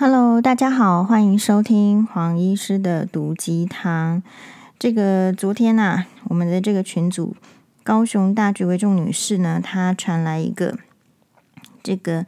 [0.00, 4.22] Hello，大家好，欢迎收听黄医师的毒鸡汤。
[4.78, 7.34] 这个昨天呐、我们的这个群组
[7.82, 10.78] 高雄大举为重女士呢，她传来一个
[11.82, 12.24] 这个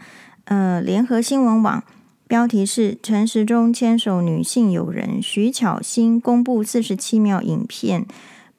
[0.47, 1.85] 呃联合新闻网
[2.27, 8.05] 标题是陈时中牵手女性友人徐巧芯公布四十七秒影片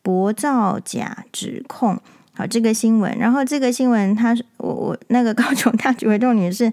[0.01, 1.99] 博造假指控。
[2.31, 6.71] 好，这个新闻，然后这个新闻，她我我那个高雄大举为重女士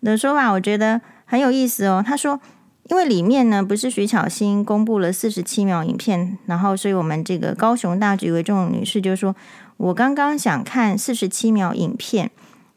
[0.00, 1.00] 的说法，我觉得。
[1.30, 2.40] 很有意思哦，他说，
[2.88, 9.36] 因为里面呢不是徐巧芯公布了四十七秒影片，然后所以我们这个高雄大局为重女士就说，
[9.76, 12.32] 我刚刚想看四十七秒影片，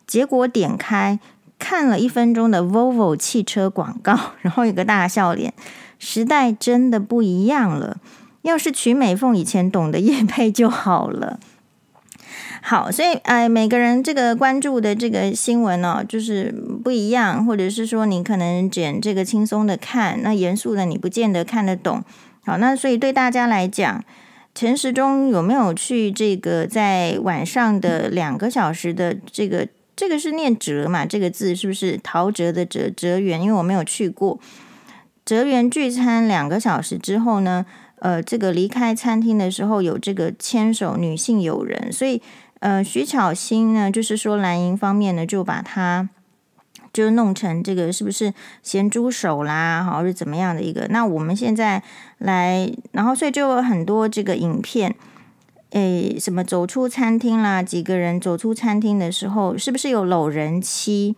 [0.05, 1.19] 结果点开
[1.57, 5.51] 看了一分钟的 Volvo 汽车广告，然后有个大笑脸，
[5.97, 7.97] 时代真的不一样了，
[8.43, 11.39] 要是瞿美凤以前懂得业配就好了。
[12.61, 22.03] 好，所以哎，每个人这个关注的这个新闻呢、哦，就是不一样，或者是说你可能捡这个轻松的看，那严肃的你不见得看得懂。
[22.45, 24.03] 好，那所以对大家来讲，
[24.55, 31.05] 陈时中有没有去这个在晚上的两个小时的这个这个是念哲嘛？
[31.05, 33.41] 这个字是不是陶喆的哲哲园？
[33.41, 34.39] 因为我没有去过
[35.25, 37.65] 哲园聚餐两个小时之后呢，
[38.03, 42.21] 呃，这个离开餐厅的时候有这个牵手女性友人，所以。
[42.63, 46.07] 呃，徐巧芯呢，就是说蓝营方面呢，就把他
[46.93, 50.87] 就弄成这个是不是咸猪手啦，好是怎么样的一个？
[50.89, 51.83] 那我们现在
[52.19, 54.95] 来，然后所以就有很多这个影片，
[55.71, 61.17] 诶，什么走出餐厅啦，几个人走出餐厅的时候，是不是有搂人妻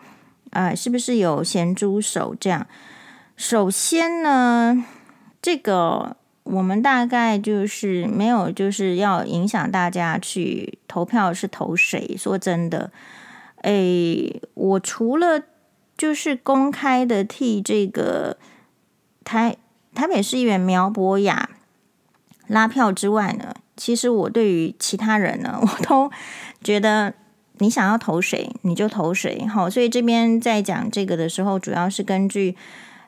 [0.50, 2.66] 啊、是不是有咸猪手这样？
[3.38, 4.84] 首先呢，
[5.40, 6.18] 这个。
[6.46, 12.16] 我们大概就是没有，就是要影响大家去投票是投谁？
[12.16, 12.92] 说真的，
[13.64, 15.42] 诶，我除了
[15.98, 18.38] 就是公开的替这个
[19.24, 19.58] 台
[19.96, 21.50] 台北市议员苗博雅
[22.48, 26.12] 拉票之外呢，其实我对于其他人呢， 我都
[26.64, 27.12] 觉得
[27.58, 29.48] 你想要投谁你就投谁。
[29.48, 32.56] 好，所以这边在讲这个的时候，主要是根据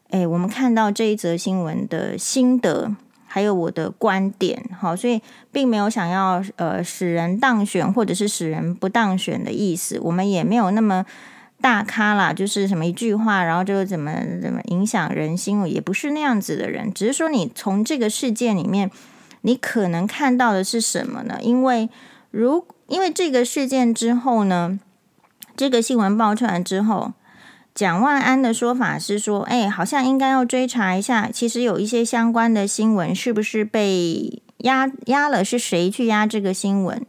[0.10, 2.96] 诶我们看到这一则新闻的心得。
[3.28, 5.22] 还有我的观点，好，所以
[5.52, 11.06] 并没有想要呃使人当选或者是使人不当选的意思，我们也没有那么
[11.62, 14.12] 大咖啦，就是什么一句话，然后就怎么
[14.42, 18.90] 怎么影响人心，也不是那样子的人，只是说你从这个事件里面，
[19.42, 21.38] 你可能看到的是什么呢？
[21.42, 21.90] 因为
[22.32, 24.80] 如因为这个事件之后呢，
[25.56, 27.14] 这个新闻爆出来之后。
[27.78, 35.46] 蒋万安的说法是说，哎，好像应该要追查一下，其实有一些相关的新闻是不是被压压了？
[35.46, 37.06] 是谁去压这个新闻？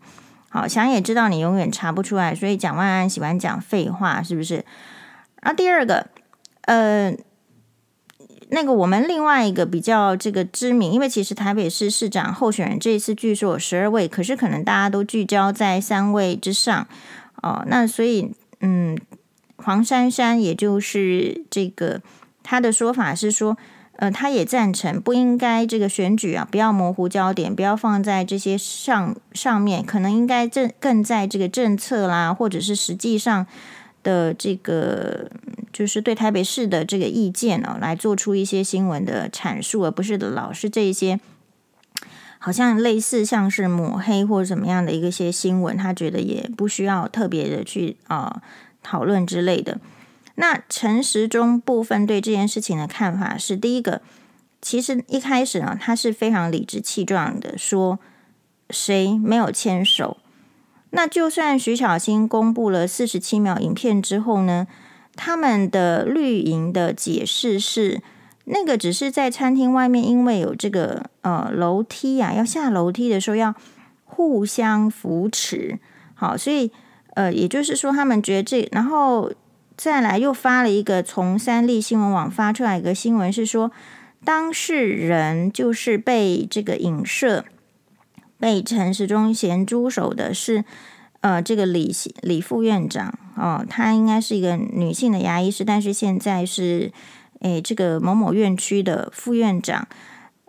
[0.51, 4.57] 好，想也知道你永远查不出来，所以蒋万安喜欢讲废话，是不是？
[5.41, 6.09] 然后第二个，
[6.67, 7.17] 呃，
[8.51, 16.87] 那个我们另外一个比较这个知名，因为其实台北市市长候选人这一次据说有十二位，可是可能大家都聚焦在三位之上
[17.43, 18.95] 哦，那所以嗯。
[19.59, 22.01] 黄珊珊，也就是这个，
[22.43, 23.59] 他的说法是说，
[23.97, 33.45] 呃，他也赞成不应该这个选举啊，不要模糊焦点，不要放在这些上上面，可能应该正更在这个政策啦，或者是实际上
[34.05, 35.29] 的这个，
[35.73, 41.19] 就是对台北市的这个意见哦，来做出一些新闻的阐述，而不是老是这些
[42.39, 48.41] 好像类似像是抹黑或者怎么样的一个些新闻，他觉得也不需要特别的去啊。
[48.83, 49.81] 讨论之类的，
[50.37, 54.01] 那陈时中部分对这件事情的看法是：第一个，
[54.63, 57.99] 其实一开始呢，他是非常理直气壮的说，
[58.71, 60.17] 谁没有牵手？
[60.91, 64.67] 那就算徐巧芯公布了四十七秒影片之后呢，
[65.15, 68.01] 他们的绿营的解释是，
[68.45, 73.55] 那个只是在餐厅外面，因为有这个呃楼梯啊，要下楼梯的时候要
[74.05, 75.79] 互相扶持，
[76.15, 76.71] 好，所以。
[77.19, 79.33] 呃，也就是说，他们觉得这，然后
[79.77, 83.73] 再来又发了一个从三立新闻网发出来一个新闻，是说
[84.25, 87.45] 当事人就是被这个影射
[88.39, 90.65] 被陈时中咸猪手的是
[91.21, 91.93] 呃这个李
[92.23, 96.93] 李副院长哦，她应该是一个女性的牙医师，但是现在是
[97.41, 99.89] 诶这个某某院区的副院长，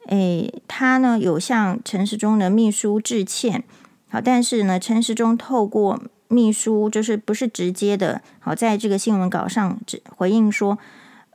[0.05, 3.63] 诶她呢有向陈时中的秘书致歉，
[4.07, 5.99] 好，但是呢陈时中透过。
[6.29, 10.77] 秘书就是不是直接的，好，在这个新闻稿上只回应说，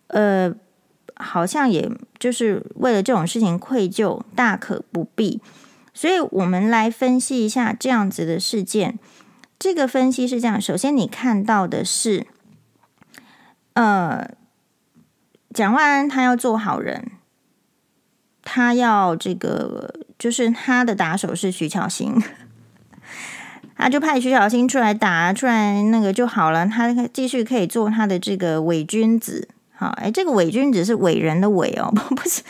[0.07, 0.55] 呃，
[1.17, 5.43] 好像也就是为了这种事情愧疚，大可不必。
[5.93, 8.99] 所以我们来分析一下这样子的事件。
[9.59, 12.27] 这个分析是这样：首先，你看到的是，
[13.75, 14.31] 呃，
[15.53, 17.13] 蒋万安他要做好人，
[18.43, 22.21] 他要这个就是他的打手是徐巧芯，
[23.77, 29.49] 他就派徐巧芯出来打出来那个就好了，他继续可以做他的这个伪君子。
[29.77, 32.43] 好，哎，这个伪君子是伟人的伟哦， 不是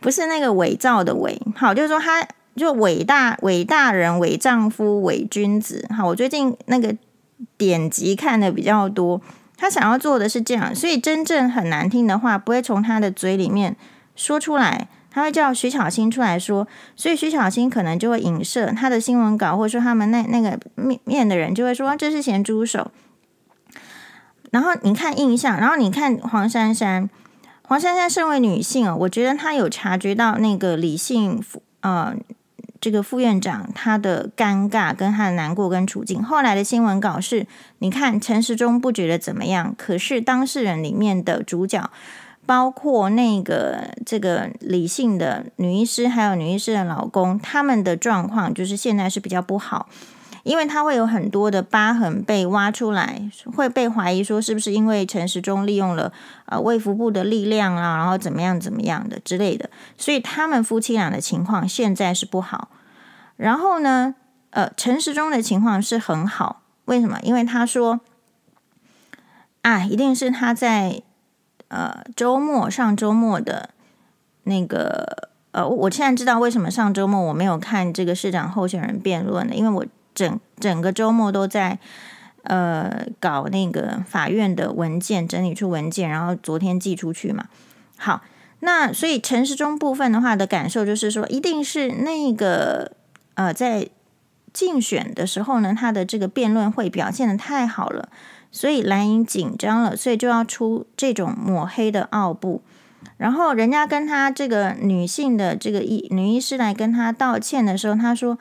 [0.00, 1.40] 不是那个伪造的伪。
[1.56, 5.88] 好，就是说他就伟大伟大人、伪丈夫、伪君子。
[5.96, 6.94] 好，我最近那个
[7.56, 9.20] 典籍看的比较多，
[9.56, 13.74] 他想要做的是这样，所以真正很难听的话不会从他的嘴里面
[14.14, 22.90] 说出来，他会叫徐巧芯出来说，所以徐巧芯可能就会影射他的新闻稿，或者说他们那那个面面的人就会说这是咸猪手。
[24.50, 27.08] 然后你看印象，然后你看黄珊珊，
[27.62, 31.42] 黄珊珊身为女性哦，我觉得她有察觉到那个李姓
[31.80, 32.14] 呃
[32.78, 36.22] 这个副院长他的尴尬跟他的难过跟处境。
[36.22, 37.46] 后来的新闻稿是，
[37.78, 41.90] 你看陈时中不觉得怎么样，可是当事人里面的主角，
[42.46, 49.88] 包括那个这个李姓的女医师，还有女医师的老公，他们的状况就是现在是比较不好。
[50.44, 53.20] 因为他会有很多的疤痕被挖出来，
[53.56, 56.12] 会被怀疑说是不是因为陈时中利用了
[56.44, 62.68] 呃卫福部的力量啊，然后怎么样怎么样的之类的，所以他们夫妻俩的情况现在是不好。
[63.36, 64.14] 然后呢，
[64.50, 67.18] 呃，陈时中的情况是很好，为什么？
[67.24, 67.98] 因为他说，
[69.62, 71.02] 啊，一定是他在
[71.68, 73.70] 呃周末上周末的
[74.44, 79.86] 那个呃，我现在知道为什么上周末我没有看这个市长候选人辩论了，因为我。
[80.16, 81.78] 整整个周末都在
[82.44, 87.48] 呃搞那个法院的文件，整理出文件，然后昨天寄出去嘛。
[87.98, 88.22] 好，
[88.60, 92.92] 那所以陈时中部分的话的感受就是说，一定是那个
[93.34, 93.90] 呃在
[94.54, 98.08] 竞选的时候呢，他的这个辩论会表现得太好了，
[98.56, 102.62] 所以蓝营紧张了，所以就要出这种抹黑的奥步。
[103.18, 108.38] 然后人家跟他这个女性的这个医女医师来跟他道歉的时候，他说。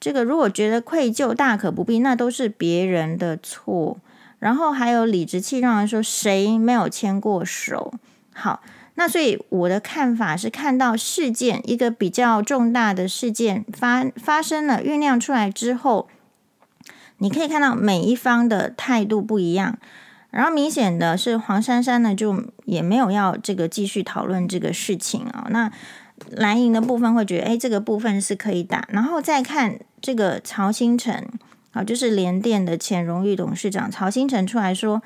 [0.00, 3.96] 这个如果觉得愧疚，大可不必，那都是别人的错。
[4.38, 7.94] 然后还有理直气壮的说，谁没有牵过手？
[8.34, 8.60] 好，
[8.96, 16.06] 那所以我的看法是，看到事件一个比较重大的事件发发生了，酝酿出来之后，
[17.18, 19.78] 你可以看到每一方的态度不一样。
[20.30, 25.46] 然后明显的是黄珊珊呢，就也没有要这个继续讨论这个事情啊。
[25.50, 25.70] 那
[26.30, 29.78] 蓝营的部分会觉得，哎，这个部分是可以打，然后再看。
[30.02, 31.26] 这个曹新成
[31.72, 35.00] 啊，就是联电的前荣誉董事长曹新成出来说，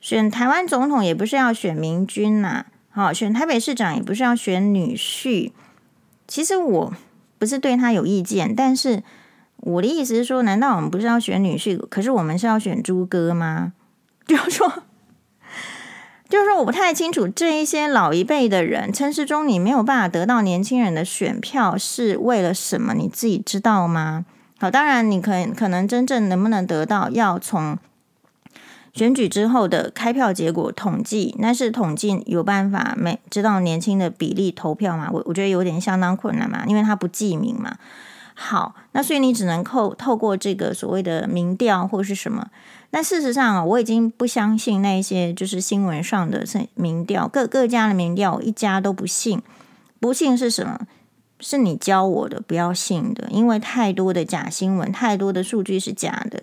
[0.00, 5.52] 选台湾总统也不是要选明君呐，好，选台北市长也不是要选女婿。
[6.26, 6.94] 其实我
[7.38, 9.02] 不是对他有意见，但是
[9.64, 11.78] 我的意思是说，难道我们不是要选女婿？
[11.88, 13.72] 可是我们是要选猪哥吗？
[14.26, 14.70] 就是说，
[16.28, 22.92] 就是说，我不太清楚这一些老一辈的人，陈时中，你没有办法得到年轻人的选票，是为了什么？
[22.94, 24.26] 你自己知道吗？
[24.58, 27.78] 好，当然，你可可能真正能不能得到，要从
[28.92, 35.08] 选举之后的开票结果统计，那是统计有办法没知道年轻的比例投票吗？
[35.10, 37.76] 我我觉得有点相当困难嘛，因为他不记名嘛。
[38.34, 42.50] 好，那所以你只能透透过这个所谓的民调或是什么。
[42.90, 46.44] 但事实上啊，我已经不相信那些就是新闻上的
[46.74, 49.40] 民调，各各家的民调，我一家都不信。
[49.98, 50.86] 不信是什么？
[51.40, 56.42] 是你教我的，不要信的，因为太多的假新闻，太多的数据是假的。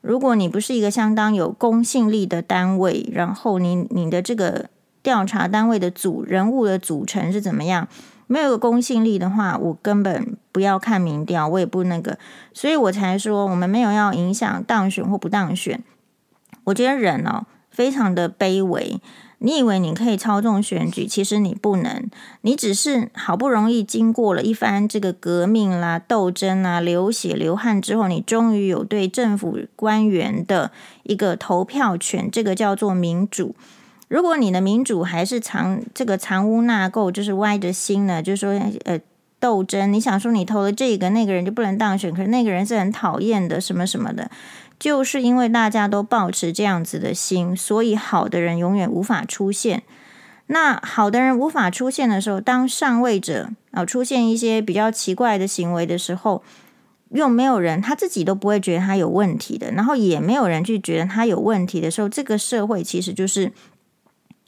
[0.00, 4.68] 如果你不是一个相当有公信力的单位，然后你你的这个
[5.02, 7.88] 调查单位的组人物的组成是怎么样？
[8.26, 12.18] 没有个公信力的话，我根本不要看民调，我也不那个，
[12.52, 15.82] 所以我才说我们没有要影响当选或不当选。
[16.64, 19.00] 我觉得人哦，非常的卑微。
[19.38, 22.08] 你以为你可以操纵选举，其实你不能。
[22.40, 30.70] 你只是好不容易经过了一番这个革命啦、斗争啦、流血流汗之后，你终于有对政府官员的
[31.02, 33.54] 一个投票权，这个叫做民主。
[34.08, 39.00] 如果你的民主还是藏这个藏污纳垢，就是歪着心呢，就是说呃
[39.40, 44.30] 斗争，你想说你投了这个那个人就不能当选，可是那个人是很讨厌的，什么什么的，
[44.78, 49.82] 就是因为大家都保持这样子的心，所以好的人永远无法出现。
[50.46, 56.42] 那好的人无法出现的时候，当上位者啊、出现一些比较奇怪的行为的时候，
[57.10, 63.52] 又没有人他自己都不会觉得他有问题的，然后也没有人去觉得他有问题的时候，这个社会其实就是。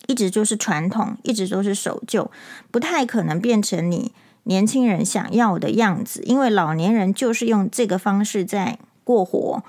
[0.07, 2.31] 一直就是传统，一直都是守旧，
[2.71, 4.13] 不太可能变成你
[4.45, 9.63] 年轻人想要的样子，因为老年人就是用这个方式在过活。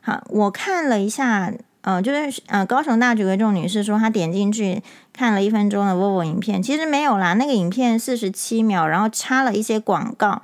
[0.00, 4.82] 好，我看了一下呃，就是呃，高雄大举为重女士说，她点进去
[5.12, 10.42] 看了一分钟的 Volvo 影片，其实没有啦，那个影片四十七秒，然后插了一些广告。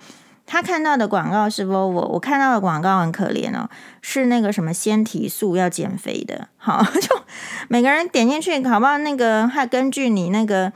[0.50, 3.68] 他看到的广告是 Volvo，我看到的广告很可怜哦，
[4.00, 6.48] 是那个什么纤体素要减肥的。
[6.56, 7.20] 好， 就
[7.68, 8.96] 每个人点进去，好不好？
[8.96, 10.72] 那个还根据你那个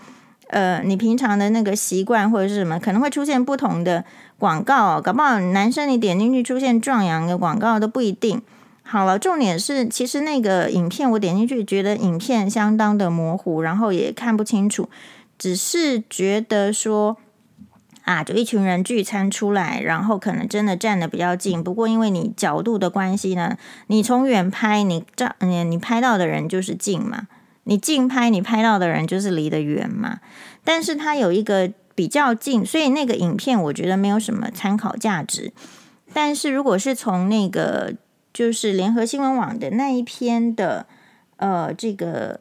[0.49, 4.05] 呃，你平常的那个习惯或者是什么，可能会出现不同的
[4.38, 5.00] 广告。
[5.00, 8.43] 搞不好男生你点进去出现壮阳的广告都不一定。
[8.83, 14.91] 好了，重点是，其实那个影片我点进去，觉得影片相当的模糊，然后也看不清楚，
[15.38, 17.17] 只是觉得说
[18.03, 21.63] 啊，就一群人聚餐出来，然后可能真的站得比较近。
[21.63, 23.57] 不过因为你角度的关系呢，
[23.87, 27.29] 你从远拍，你照你你拍到的人就是近嘛，
[27.65, 30.19] 你近拍你拍到的人就是离得远嘛。
[30.65, 35.53] 但是它有一个比较近，所以那个影片我觉得没有什么参考价值。
[36.13, 37.95] 但是如果是从那个
[38.33, 40.87] 就是联合新闻网的那一篇的
[41.37, 42.41] 呃这个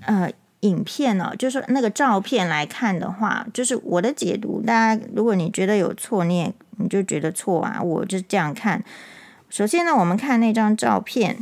[0.00, 0.30] 呃
[0.64, 4.62] 影片呢、就是那个照片来看的话，就是我的解读。
[4.62, 8.82] 大家如果你觉得有错，你也你就觉得错啊，我就这样看。
[9.50, 11.38] 首先呢，我们看那张照片。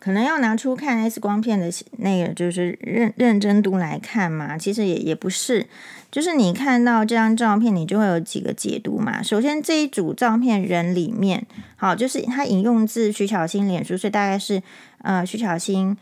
[0.00, 4.56] 可能要拿出看 X 光片的那个，就是认认真度来看嘛。
[4.56, 5.66] 其实也也不是，
[6.10, 9.22] 就是你看到这张照片，你就会有几个解读嘛。
[9.22, 14.62] 首先这一组照片人里面，好，就是他引用自徐巧芯脸书，所以大概是
[15.02, 15.94] 呃徐巧芯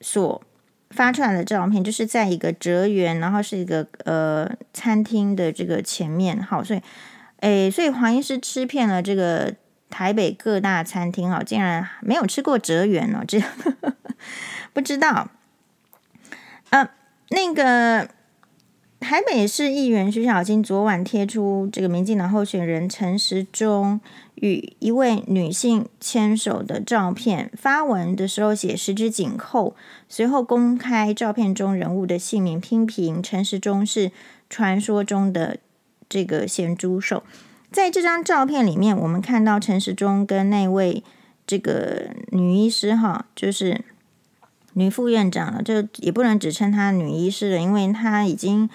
[0.00, 0.42] 所
[0.90, 6.42] 发出来的照片，就是在一个哲园，然后是一个呃餐厅的这个前面。
[6.42, 6.80] 好，所以
[7.40, 9.54] 诶，所以黄医师吃遍了这个。
[9.90, 13.40] 台北各大餐厅哦，竟然没有吃过哲园哦，这
[14.72, 15.30] 不知道。
[16.70, 16.90] 呃，
[17.30, 18.10] 那个
[19.00, 24.00] 台北市议员徐巧芯昨晚贴出这个民进党候选人陈时中
[24.34, 29.76] 与一位女性牵手的照片，发文的时候写十指紧扣，
[30.08, 34.10] 随后公开照片中人物的姓名，批评陈时中是
[34.50, 35.58] 传说中的
[36.08, 37.22] 这个咸猪手。
[37.72, 41.02] 在这张照片里面，我们看到陈时中跟那位
[41.46, 43.84] 这个女医师哈，就是
[44.74, 48.70] 女副院长了，就也不能只称她女医师了，因为她已经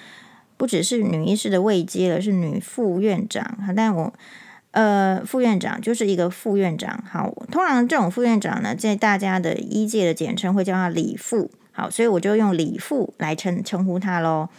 [0.57, 3.57] 不只是女医师的位阶了，是女副院长。
[3.75, 4.13] 但我
[4.71, 7.03] 呃副院长就是一个副院长。
[7.09, 11.49] 好，通常这种副院长呢，在大家的医界的简称会叫他李副。
[11.71, 14.49] 好，所以我就用李副来称称呼他喽。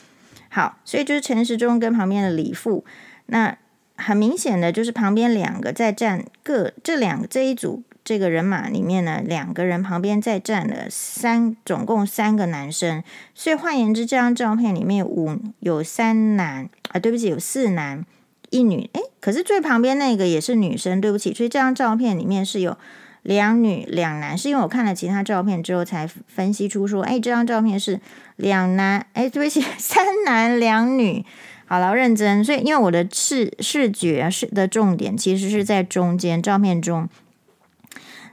[0.49, 2.85] 好，所以就是陈时中跟旁边的李副
[3.27, 3.57] 那。
[4.03, 13.03] 很明显的就是旁边两个在站各这两这一组这个人马里面呢，两个人旁边在站了三，总共三个男生。
[13.35, 18.05] 所以换言之，这张照片里面有五有三男啊，对不起，有四男
[18.51, 18.91] 一女。
[18.93, 21.33] 诶，可是最旁边那个也是女生，对不起。
[21.33, 22.77] 所以这张照片里面是有
[23.23, 28.01] 两女两男，是因为我看了其他照片之后才分析出说，诶，这张照片是
[28.35, 31.25] 两男，诶，对不起， 三男两女。
[31.73, 32.45] 好了，认真。
[32.45, 37.09] 所以，因为我的视视觉是的重点，其实是在中间照片中。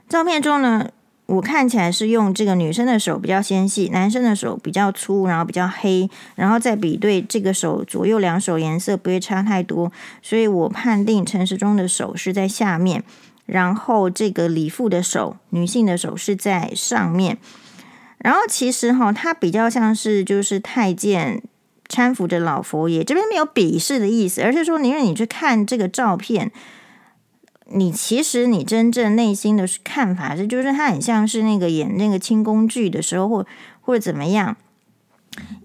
[0.06, 0.90] 照片中呢，
[1.24, 13.02] 我看起来是用这个女生的手比较纤细，男生的手比较粗，然后比较黑，然后再比对这个手左右两手颜色不会差太多，所以我判定陈时中的手是在下面，
[13.46, 17.38] 然后这个李副的手，女性的手是在上面。
[18.18, 21.42] 然后其实哈，它比较像是就是太监。
[21.90, 26.52] 搀扶着老佛爷，这边没有鄙视的意思，而是说，因为你去看这个照片，
[27.66, 33.46] 你其实你真正内心的看法是，就是他很像是那个演那个清宫剧的时候，或
[33.80, 34.56] 或者怎么样，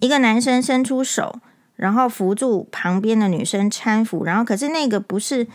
[0.02, 1.40] 一个男生伸出手，
[1.76, 5.48] 然后扶住旁边的女生搀扶，然后可是那个不是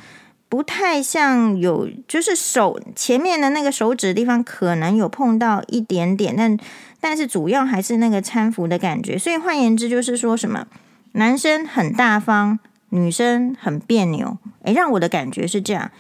[0.49, 6.57] 不太像有，就是手前面的那个手指的地方可能有碰到一点点，但。
[7.01, 10.67] 但是主要还是那个搀扶的感觉，所以换言之就是说什么
[11.13, 12.59] 男生很大方，
[12.91, 14.37] 女生很别扭。
[14.65, 15.91] 诶，让我的感觉是这样。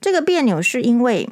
[0.00, 1.30] 这个别扭是因为，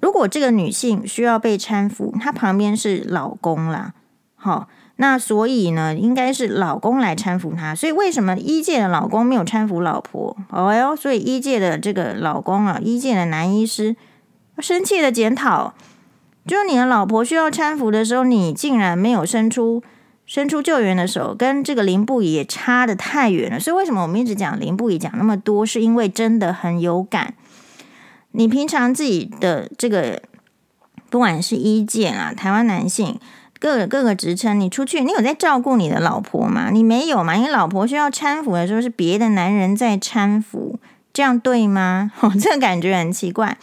[0.00, 3.94] 如果这个女性需要被搀扶，她旁边是老公啦，
[4.34, 7.74] 好，那所以呢，应该是老公来搀扶她。
[7.74, 10.36] 所以为什么一届的老公没有搀扶老婆？
[10.50, 13.96] 哦哟，所以一届的这个老公啊，一届的男医师
[14.58, 15.72] 生气的检讨。
[16.46, 19.82] 就是你的老婆需要搀扶的时候，你竟然没有伸出
[20.26, 23.60] 伸出救援的手，跟这个林部也差得太远了。
[23.60, 27.34] 所以为什么我们一直讲林部也讲那么多，是因为真的很有感。
[28.32, 30.22] 你平常自己的这个，
[31.10, 33.20] 不管是一届啊，台湾男性
[33.60, 36.70] 各个各个职称，你出去，你有在照顾你的老婆吗？
[36.72, 37.34] 你没有嘛？
[37.34, 40.78] 你老婆需要搀扶的时候，是别的男人在搀扶，
[41.12, 42.10] 这样对吗？
[42.20, 43.58] 哦，这个感觉很奇怪。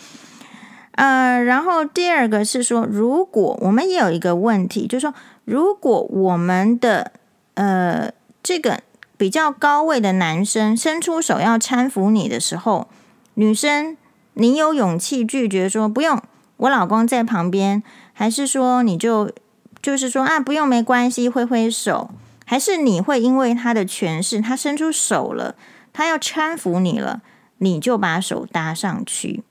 [0.99, 5.13] 呃，然后第二个是说，如果我们也有一个问题，就是说，
[5.45, 7.13] 如果我们的
[7.53, 8.11] 呃
[8.43, 8.81] 这个
[9.15, 12.89] 比较高位的男生伸出手要搀扶你的时候，
[13.35, 13.95] 女生
[14.33, 16.21] 你有勇气拒绝说不用，
[16.57, 19.31] 我老公在旁边，还是说你就
[19.81, 22.09] 就是说啊不用没关系，挥挥手，
[22.45, 25.55] 还是你会因为他的权势，他伸出手了，
[25.93, 27.21] 他要搀扶你了，
[27.59, 29.43] 你就把手搭上去？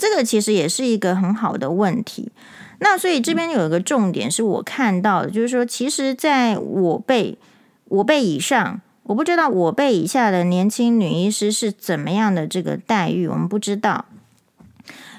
[0.00, 2.32] 这个其实也是一个很好的问题。
[2.78, 7.36] 那所以这边有一个重点是我看到的，就是说，其实在我辈
[7.84, 14.06] 我辈以上，我不知道我辈以下的年轻女医师是怎么样的这个待遇，我们不知道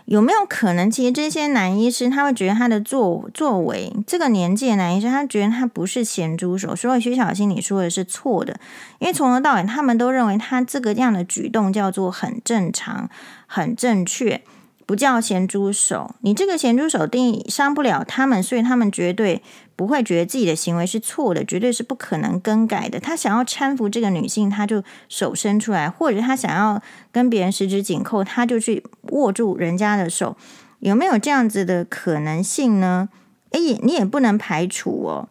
[0.05, 6.75] 有没有可能，其实这些男医师他会觉得他的作作为，这个年纪的男医生，他觉得他不是咸猪手。
[6.75, 8.59] 所以徐小新你说的是错的，
[8.97, 13.07] 因为从头到尾他们都认为他这个样的举动叫做很正常、
[13.45, 14.41] 很正确。
[14.85, 19.41] 不叫咸猪手，你这个咸猪手定义伤不了他们，所以他们绝对
[19.75, 23.00] 不会觉得自己的行为是错的，绝对是不可能更改的。
[23.00, 30.35] 他想要搀扶这个女性，他就手伸出来；或者他想要跟别人十指紧扣，他就去握住人家的手。
[30.79, 33.09] 有没有这样子的可能性呢？
[33.51, 35.29] 诶，你也不能排除哦。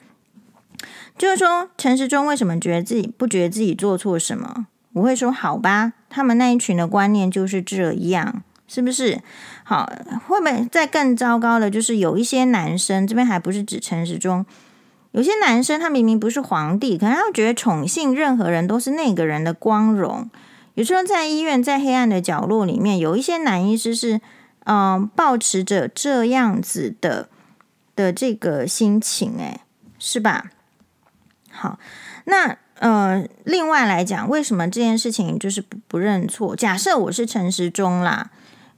[1.18, 4.66] 就是说，陈时中为什么觉得自己不觉得自己做错什么？
[4.94, 8.42] 我会说，好吧，他们那一群的观念就是这样。
[8.72, 9.20] 是不是？
[9.64, 9.92] 好，
[10.28, 11.68] 会不会再更糟糕的？
[11.68, 14.46] 就是有一些男生，这边还不是指陈时中，
[15.10, 20.30] 有些男生他明明不是皇帝，可能他觉得宠幸任何人都是那个人的光荣。
[20.74, 24.20] 有时候在医院，在黑暗的角落里面，有一些男医师是，
[24.66, 27.28] 嗯、呃，抱持着这样子的
[27.96, 29.62] 的这个心情，诶，
[29.98, 30.44] 是吧？
[31.50, 31.80] 好，
[32.26, 32.56] 那。
[32.80, 36.56] 呃，另外来讲，为什么这件事情就是不不认错？
[36.56, 38.30] 假设我是陈时中啦。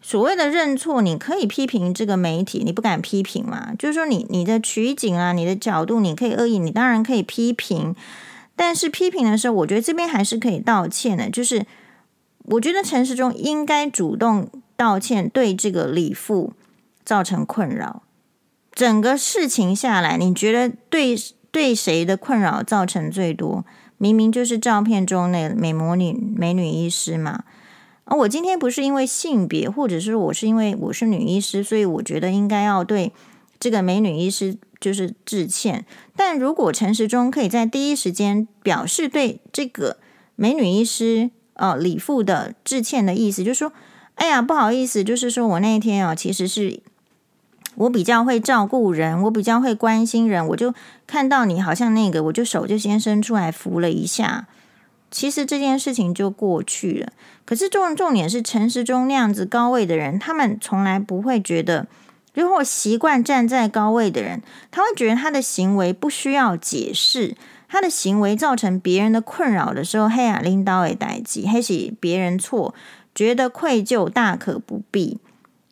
[0.05, 3.73] 所谓的认错，你可以批评这个媒体，你不敢批评嘛？
[3.79, 7.95] 就是说你，你的取景啊，你的角度，你可以恶意，你当然可以批评。
[8.57, 11.31] 但是批评的时候，我觉得这边还是可以道歉的。
[11.31, 11.65] 就是
[12.47, 16.53] 我觉得陈时中应该主动道歉，对这个李父
[17.05, 18.03] 造成困扰。
[18.73, 21.17] 整个事情下来，你觉得对
[21.51, 23.65] 对谁的困扰造成最多？
[23.99, 27.45] 明明就是照片中那美魔女美女医师嘛。
[28.05, 33.13] 而我今天不是因为性别，或者是我是因为我是女医师，所以我觉得应该要对
[33.61, 35.87] 这个美女医师就是致歉。
[36.17, 39.99] 但如果陈时中可以在第一时间表示对这个
[40.35, 43.73] 美女医师呃李父的致歉的意思，就是说，
[44.17, 46.81] 哎呀，不好意思，就是说我那一天啊，其实是
[47.77, 50.75] 我比较会照顾人，我比较会关心人，我就
[51.07, 54.49] 看到你好像那个，我就手就先伸出来扶了一下。
[55.13, 57.13] 其实这件事情就过去了。
[57.45, 61.87] 可是重重点是陈时中那样子高位的人，他们从来不会觉得，
[62.35, 67.37] 如果习惯站在高位的人，他会觉得他的行为不需要解释，
[67.69, 72.75] 他的行为造成别人的困扰的时候，嘿呀，领导也代志，还是别人错，
[73.15, 75.19] 觉得愧疚大可不必。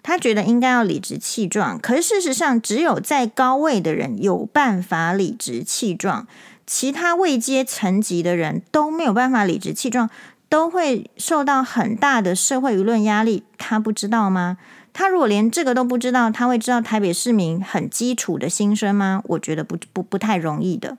[0.02, 1.78] 他觉得应该要理直气壮。
[1.78, 6.26] 可是事实上，只有在高位的人有办法理直气壮。
[6.72, 10.08] 其他位阶层级的人都没有办法理直气壮，
[10.48, 13.42] 都会受到很大的社会舆论压力。
[13.58, 14.56] 他不知道吗？
[14.92, 19.20] 他如果连这个都不知道，他会知道台北市民很基础的心声吗？
[19.24, 20.96] 我觉得不不不太容易的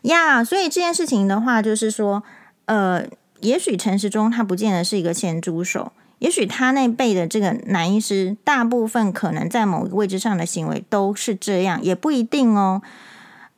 [0.00, 0.42] 呀。
[0.42, 2.22] 所以这件事情的话，就是说，
[2.64, 3.04] 呃，
[3.40, 12.80] 也许陈时中他不见得是一个咸猪手，也许他那辈的这个男医师，大部分可能在某个位置上的行为都是这样，也不一定哦。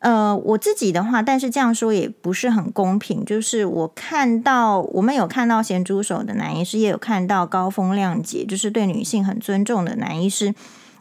[0.05, 3.25] 呃，我自己的话，但是这样说也不是很公平。
[3.25, 10.55] 就是我看到，我们有看到咸猪手的男医师，也有看到高风亮节，就是对女性很尊重的男医师，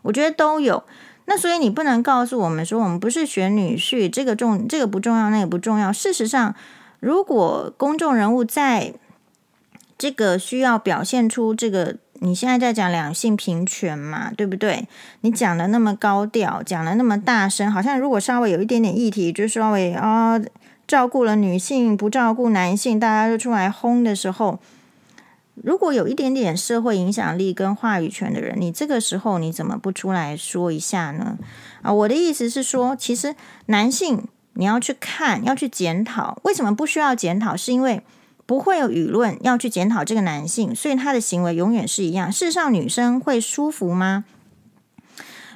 [0.04, 0.86] 我觉得都有。
[1.26, 5.92] 那所以你不能告诉我们说，我们不是选女婿，这个重，这个不重要，那个不重要。
[5.92, 6.56] 事实上，
[7.02, 8.94] 如果公众人物在
[9.98, 11.98] 这个需要表现出这个。
[12.24, 14.88] 你现在在讲两性平权嘛，对不对？
[15.22, 20.46] 你讲的那么高调，讲的那么大声，好像如果稍微有一点点议题，就稍微啊、哦、
[20.88, 24.58] 照顾了女性，不照顾男性，大家就出来轰的时候，
[25.56, 31.38] 如果有一点点社会影响力跟话语权的人，你这个时候你怎么不出来说一下呢？
[31.82, 37.58] 啊，我的意思是说，其实男性你要去看，要去检讨，为什么不需要检讨？
[37.58, 38.02] 是因为。
[38.46, 42.32] 不会有舆论要去检讨这个男性，所以他的行为永远是一样。
[42.32, 44.26] 事实上，女生会舒服吗？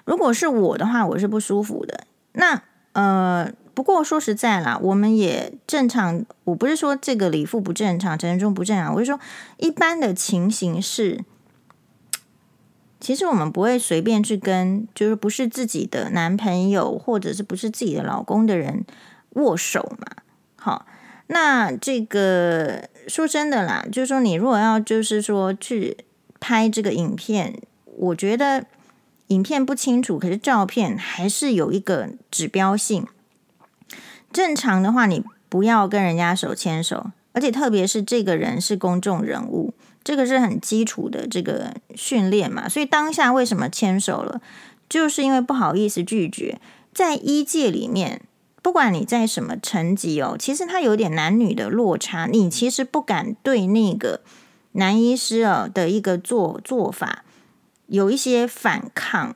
[0.05, 2.05] 如果是我的话，我是不舒服的。
[2.31, 6.25] 那呃，不过说实在啦，我们也正常。
[6.45, 9.19] 我不是说这个李父不正常，陈时中不正常，我是说
[9.57, 11.23] 一般的情形是，
[13.01, 18.85] 其实我们不会随便去跟就是不是自己的男朋友或者是不是自己的老公的人
[19.31, 20.07] 握手嘛。
[20.55, 20.85] 好，
[21.27, 25.97] 那这个说真的啦，就是说你如果要就是说去
[26.39, 27.61] 拍这个影片，
[27.97, 28.65] 我觉得。
[29.27, 33.05] 影片不清楚，可是照片还是有一个指标性。
[34.31, 42.69] 正常的话，你不要跟人家手牵手，而且特别是这个人是公众人物，这个是很基础的这个训练嘛。
[42.69, 44.39] 所以当下为什么牵手了，
[44.87, 46.61] 就是因为不好意思拒绝。
[46.93, 48.21] 在一界里面，
[48.67, 54.19] 不管你在什么层级哦，其实他有点男女的落差，你其实不敢对那个
[54.73, 57.23] 男医师哦的一个做做法。
[57.85, 59.33] 有一些反抗，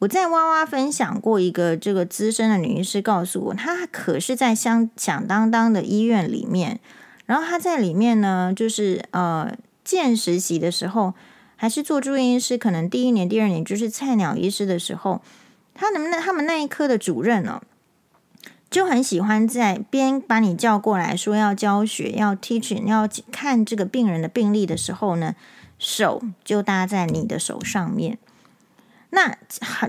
[0.00, 6.80] 我在哇哇分享过一个这个资深的女医师告诉我，她可是在响响当当的医院里面，
[7.26, 11.14] 然后她在里面呢，就是呃见实习的时候，
[11.54, 15.22] 还是做住院医师，可能第一年、第二年就是菜鸟医师的时候，
[15.72, 17.66] 他能不能他们那一科的主任呢、哦，
[18.72, 25.36] 就很喜欢在边把你叫过来说要教学、要 teaching、要看这个病人的病历的时候呢。
[25.84, 28.16] 手就搭在你的手上面，
[29.10, 29.36] 那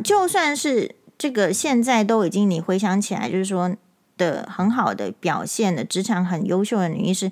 [0.04, 3.76] 就算是这个现在都已经你回想起来，就是说
[4.17, 7.32] 的很好的表现的职场很优秀的女医师，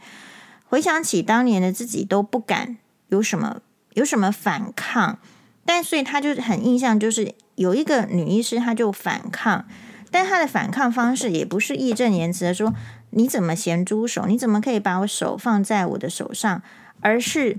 [0.68, 3.62] 回想起当年的自己都不敢有什么
[3.94, 5.18] 有什么反抗，
[5.66, 9.66] 但所以她就很印象，就是有一个女医师她就反抗，
[10.12, 12.74] 但他的反抗方式也不是义正言辞的说
[13.12, 16.62] 你怎么咸猪手，你怎么可以把我手放在我的手上，
[17.00, 17.58] 而是。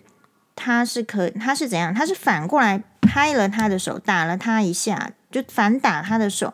[0.55, 1.95] 他是可，他是怎样？
[1.95, 6.53] 他是反过来拍了他的手，打了他一下，就反打他的手，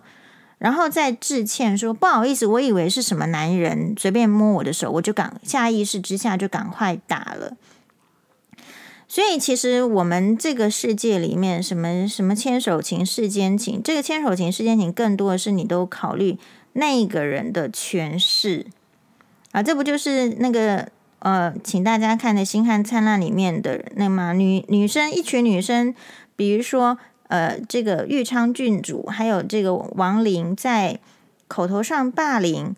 [0.58, 7.56] 然后再致歉说不好意思，我以为是什么男人随便摸我的手，我就赶下意识之下就赶快打了。
[9.08, 16.38] 所以其实我们这个世界里面，什么什么牵手情、世间情，这个牵手情、世间情，更多的是你都考虑
[16.74, 18.66] 那个人的权势
[19.52, 20.88] 啊，这不就是那个？
[21.20, 25.92] 呃，请大家看的《星汉灿烂》里面的那么女女生，一群女生，
[26.36, 31.00] 比如说呃，这个玉昌郡主，还有这个王林，在
[31.48, 32.72] 口头上霸凌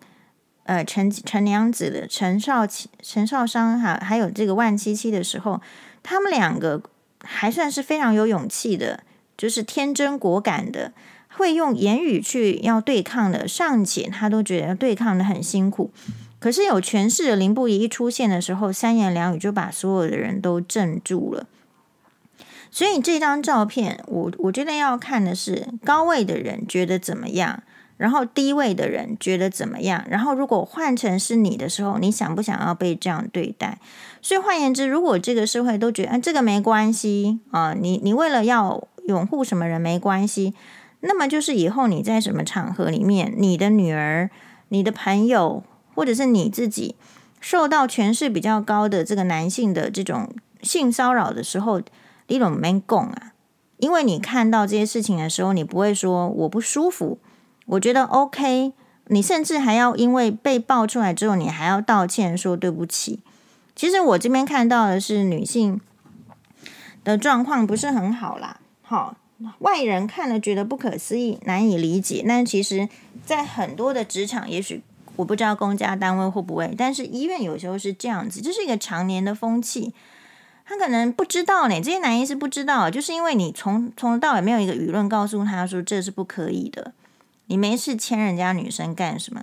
[0.65, 2.67] 呃陈陈娘子的陈少
[3.03, 5.61] 陈少商哈，还有这个万七七的时候，
[6.03, 6.83] 他们两个
[7.23, 9.05] 还算是非常有勇气的，
[9.37, 10.93] 就是天真果敢的，
[11.29, 15.91] 会用言语去要对抗的，尚且他都觉得对抗的很辛苦。
[16.39, 21.47] 可是有权势的林不疑一出现的时候，三言两语就把所有的人都镇住了。
[22.71, 27.63] 所以这张照片，我我觉得要看的是高位的人觉得怎么样，
[27.97, 30.05] 然后低位的人觉得怎么样。
[30.09, 33.79] 然后如果换成是你的时候，你想不想要被这样对待？
[34.23, 40.55] 所以换言之，如果这个社会都觉得啊这个没关系啊，你你为了要拥护什么人没关系，
[41.01, 44.31] 那么就是以后你在什么场合里面，你的女儿、
[44.69, 45.63] 你的朋友。
[45.93, 46.95] 或者是你自己
[47.41, 50.31] 受到权势比较高的这个男性的这种
[50.63, 51.83] 性骚扰的时候，
[52.29, 53.33] 你都没讲啊，
[53.77, 57.19] 因为你看到这些事情的时候，你不会说我不舒服，
[57.67, 58.73] 我觉得 OK，
[59.09, 63.21] 你甚至还要因为被爆出来之后，你还要道歉说对不起。
[63.81, 65.81] 其实我这边看到的是女性
[67.03, 69.17] 的状况不是很好啦，好，
[69.61, 72.91] 外人看了觉得不可思议，难以理解，但其实
[73.25, 74.83] 在很多的职场，也许。
[75.17, 79.95] 我不知道公家单位会不会，但是医院有时候是这样子，这是一个常年的风气。
[80.67, 86.93] 他可能不知道呢，这些男医是不知道，就是因为你从从头到尾没有一个舆论告诉他说这是不可以的。
[87.47, 89.43] 你没事牵人家女生干什么？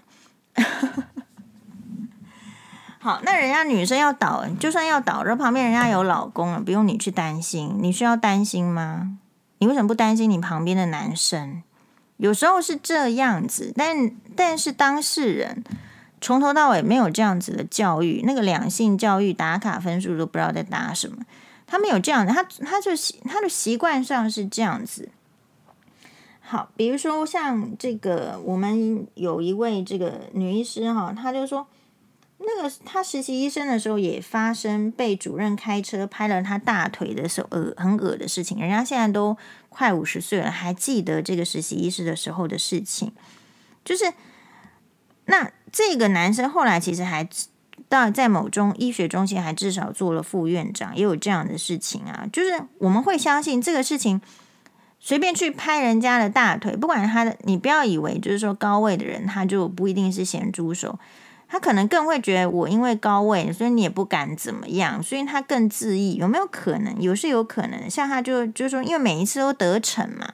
[3.08, 9.18] 好，那人家女生要倒，就算要倒，然后旁边人家有老公了，不用你去担心，你需要担心吗？
[9.60, 11.64] 你为什么不担心你旁边的男生？
[12.18, 15.64] 有时候是这样子，但但是当事人
[16.20, 21.24] 从头到尾没有这样子的教育，那个两性教育打卡分数都不知道在打什么。
[21.66, 22.92] 他没有这样子，他他就
[23.24, 25.08] 他的习惯上是这样子。
[26.42, 31.66] 好，比如说像这个，我们有一位这个女医师哈，她就说。
[32.40, 39.36] 那个他实习医生的时候也发生被主任开车拍了他大腿的时候恶很恶的事情，人家现在都
[39.70, 43.12] 快五十岁了，还记得这个实习医师的时候的事情。
[43.84, 44.14] 就是
[45.26, 47.28] 那这个男生后来其实还
[47.90, 52.28] 到在某中医学中心还至少做了副院长，也有这样的事情啊。
[52.32, 54.22] 就是我们会相信这个事情
[55.00, 61.00] 随便去拍人家的大腿，不管他的，你不要以为就是说高位的人他就不一定是咸猪手，
[61.48, 67.02] 他可能更会觉得我因为高位，所以你也不敢怎么样，所以他更自义，有没有可能？
[67.02, 70.34] 有是有可能，像他就就说，因为每一次都得逞嘛。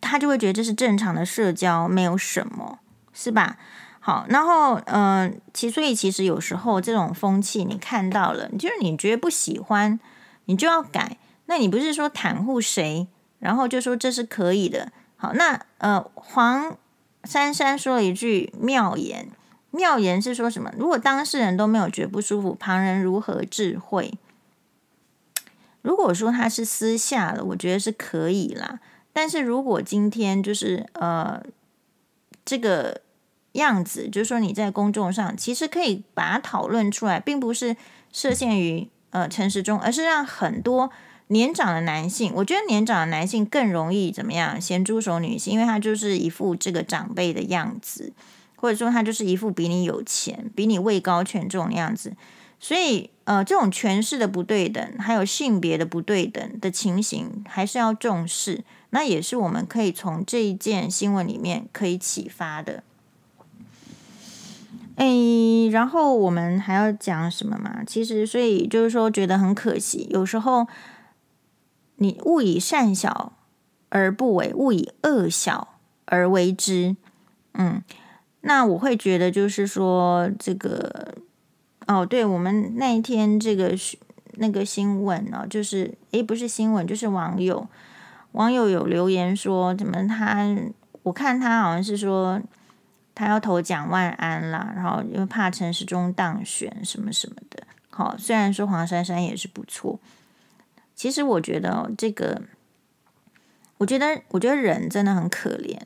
[0.00, 2.80] 他就会觉得这是正常的社交，没有什么，
[3.12, 3.56] 是吧？
[4.00, 10.00] 好，然后，嗯、呃，其所以其实有时候这种风气你看到了，就是你觉得不喜欢，
[10.46, 11.18] 你就要改。
[11.46, 13.06] 那你不是说袒护谁，
[13.38, 14.90] 然后就说这是可以的。
[15.16, 16.76] 好，那呃，黄
[17.22, 19.28] 珊珊说了一句妙言，
[19.72, 20.72] 妙言是说什么？
[20.78, 24.14] 如果当事人都没有觉不舒服，旁人如何智慧？
[25.82, 28.78] 如果说他是私下的，我觉得是可以啦。
[29.12, 31.42] 但是如果今天就是呃
[32.44, 33.00] 这个
[33.52, 37.76] 样子，就是说你在公众上其实可以把它讨论出来，并不是
[38.12, 40.90] 设限于呃陈时中，而是让很多
[41.26, 44.60] 年长的男性，我觉得年长的男性更容易怎么样？
[44.60, 48.12] 咸猪手女性，因为他就是一副这个长辈的样子，
[48.62, 52.14] 或者说他就是一副比你有钱、比你位高权重的样子，
[52.60, 58.62] 所以呃这种权势的不对等，还有性别的不对等的情形，还是要重视。
[58.90, 62.84] 那也是我们可以从这一件新闻里面可以启发的。
[64.94, 67.82] 诶，然后我们还要讲什么嘛？
[67.84, 70.06] 其实，所以就是说，觉得很可惜。
[70.08, 70.68] 有时候
[71.96, 73.32] 你勿以善小
[73.88, 76.94] 而不为，勿以恶小而为之。
[77.54, 77.82] 嗯，
[78.42, 81.14] 那我会觉得就是说，这个
[81.86, 83.74] 哦，对我们那一天这个
[84.34, 87.66] 那个新闻哦，就是诶，不是新闻，就是网友。
[88.32, 90.56] 网友有留言说：“怎么他？
[91.02, 92.40] 我看他好像是说
[93.14, 97.64] 他要投蒋万安啦，然后因为怕陈时中当选什么什么的。
[97.90, 100.00] 好，虽然说黄珊珊也是不错，
[100.94, 102.40] 其实我觉得这个，
[103.76, 105.78] 我觉得我觉得人真的很可怜。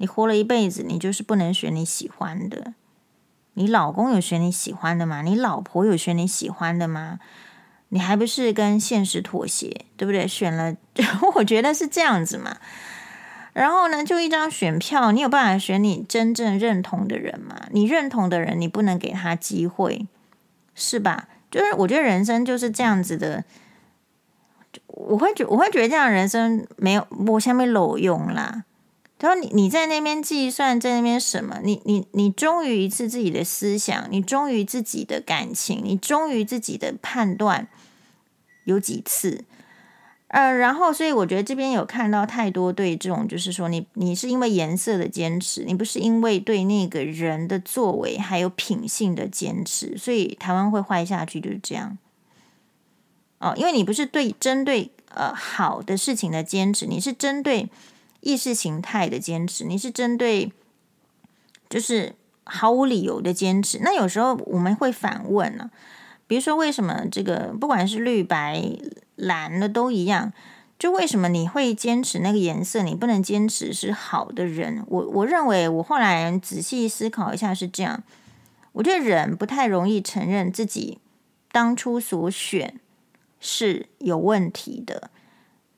[0.00, 2.72] 你活了一辈子，你就是不能选你喜欢的。
[3.52, 5.20] 你老公有选你喜欢的吗？
[5.20, 7.20] 你老婆有选你喜欢的吗？”
[7.92, 10.26] 你还不是跟现实妥协，对不对？
[10.26, 10.76] 选了，
[11.34, 12.56] 我觉得是这样子嘛。
[13.52, 17.66] 然后呢，就一张选票，你有办法选你真正认同的人吗？
[17.72, 20.06] 你认同的人，你不能给他机会，
[20.74, 21.28] 是吧？
[21.50, 23.44] 就是我觉得人生就是这样子的。
[24.86, 28.62] 我会觉我会觉得这样人生没有我下面裸用啦。
[29.20, 31.60] 然后你你在那边计算，在那边什么？
[31.62, 37.68] 你你你忠于一次自己的思想，你忠于自己的感情，你忠于自己的判断，
[38.64, 39.44] 有几次？
[40.28, 51.98] 呃，然后所以我觉得这边有看到太多对这种，就是说你你是因为颜色的坚持，你不是因为对那个人的作为还有品性的坚持，所以台湾会坏下去，就是这样。
[53.38, 57.68] 哦，因为你不是对针对呃好的事情的坚持，你是针对。
[58.20, 60.52] 意识形态的坚持，你是针对
[61.68, 63.78] 就是毫无理由的坚持。
[63.82, 65.70] 那有时候我们会反问呢、啊，
[66.26, 68.62] 比如说为什么这个不管是绿白
[69.16, 70.32] 蓝的都一样，
[70.78, 74.84] 就为什么你会坚持那个颜色，你不能坚持是好的人？
[74.88, 78.02] 我我认为我后来仔细思考一下是这样，
[78.72, 80.98] 我觉得人不太容易承认自己
[81.52, 82.80] 当初所选
[83.38, 85.10] 是有问题的。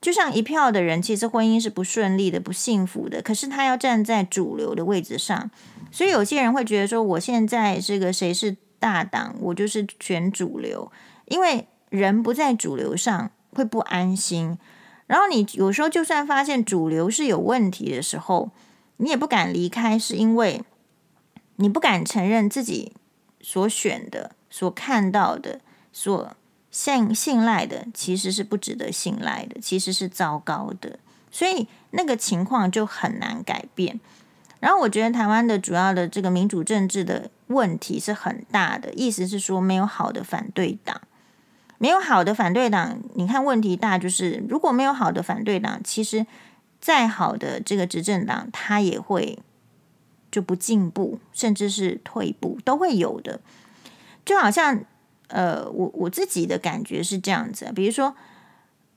[0.03, 3.21] 就像一票的人，其实婚姻是不顺利的、不幸福的。
[3.21, 5.49] 可是他要站在主流的位置上，
[5.93, 10.91] 所以有些人会觉得说：“我现在这个谁是大党，我就是选主流。”
[11.27, 14.57] 因为人不在主流上会不安心。
[15.07, 18.51] 然后你有时候就算发现主流是有问题的时候，
[18.97, 20.63] 你也不敢离开，是因为
[21.55, 22.91] 你不敢承认自己
[23.39, 25.61] 所选的、所看到的、
[25.93, 26.35] 所。
[26.73, 30.97] 信信赖的其实是不值得信赖的，其实是糟糕的，
[31.29, 33.99] 所以那个情况就很难改变。
[34.59, 40.99] 然后我觉得台湾的主要的这个民主政治的问题是很大的，意思是说没有好的反对党，
[41.77, 42.99] 没有好的反对党。
[43.13, 46.25] 你看问题大，就是如果没有好的反对党，其实
[46.81, 49.37] 再好的这个执政党，他也会
[50.31, 53.39] 就不进步，甚至是退步，都会有的，
[54.25, 54.83] 就好像。
[55.33, 58.15] 呃，我我自己的感觉是这样子，比如说，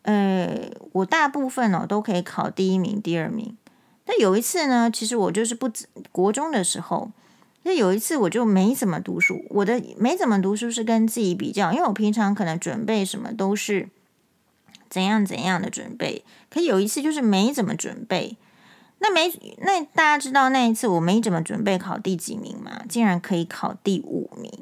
[0.03, 3.57] 呃，我大部分哦都可以考第一名、第二名。
[4.05, 5.71] 但有一次呢，其实我就是不
[6.13, 7.11] 国中的时候，
[7.63, 9.47] 那有一次我就没怎么读书。
[9.49, 13.89] 我的没怎么读书是跟自己比较，因为我平常可能准备什么都是
[14.91, 18.37] 怎样怎样的准备，可有一次就是没怎么准备。
[18.99, 22.83] 那没那大家知道那一次我没怎么准备考第几名吗？
[22.87, 24.53] 竟然可以考第五名。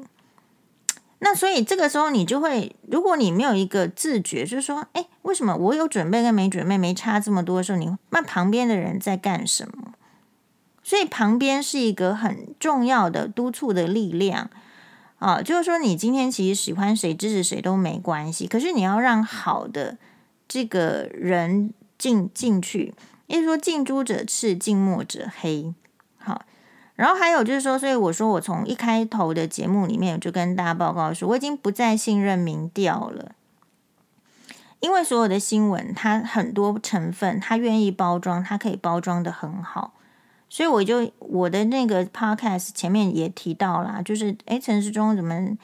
[1.27, 9.93] 那所以这个时候你就会，如果你没有一个自觉，就是说，哎，为什么我有准备跟没准备没差这么多的时候，你那旁边的人在干什么？
[10.83, 14.51] 所以旁边是一个很重要的督促的力量
[15.17, 19.97] 啊，就是说你今天其实喜欢谁支持谁都没关系，可是你要让好的
[20.47, 22.93] 这个人进进去，
[23.25, 25.73] 也就是说近朱者赤，近墨者黑。
[26.95, 33.33] 然后还有就是说，所以我说我从一开头的节目里面就跟大家报告说，我已经不再信任民调了，
[34.79, 39.93] 因为所有的新闻它很多成分，它愿意包装，它可以包装得很好。
[40.47, 45.57] 所以我就我的那个 podcast 前面也提到啦，就是诶，陈世忠怎么？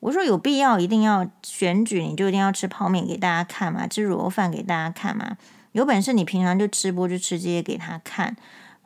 [0.00, 5.36] 我说有必要一定要选举，你就一定要吃泡面给大家看嘛，吃卤肉饭给大家看嘛。
[5.72, 8.36] 有本事你平常就吃播就吃这些给他看，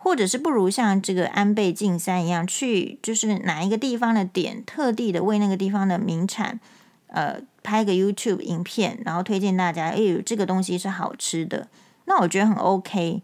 [0.03, 6.59] 或者是不如像这个安倍晋三一样，去就是哪一个地方的点，特地的为那个地方的名产，
[7.07, 11.69] 呃，拍个 YouTube 影片，然后推荐大家，哎，这个东西是好吃的，
[12.07, 13.23] 那我觉得很 OK。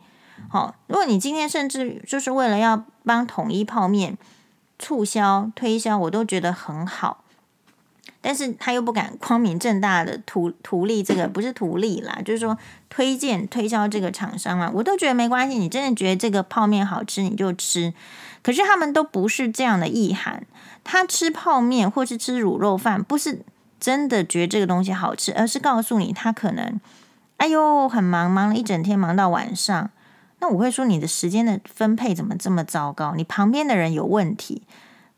[0.48, 4.16] 好，如果你今天甚至就是为了要帮统一泡面
[4.78, 7.24] 促销推销，我都觉得很好。
[8.20, 12.56] 但是他又不敢光明正大的图图利这个，不是图利啦，就是说
[12.88, 15.56] 推荐推销这个厂商嘛，我都觉得没关系。
[15.56, 17.94] 你真的觉得这个泡面好吃，你就吃。
[18.42, 20.44] 可是他们都不是这样的意涵。
[20.84, 23.42] 他吃泡面或是吃卤肉饭，不是
[23.78, 26.80] 真的觉得这个东西好吃，而是告诉你他可能，
[27.36, 29.90] 哎呦，很忙，忙了一整天，忙到晚上。
[30.40, 33.14] 那我会说，你的时间的分配怎么这么糟糕？
[33.16, 34.62] 你旁边的人有问题，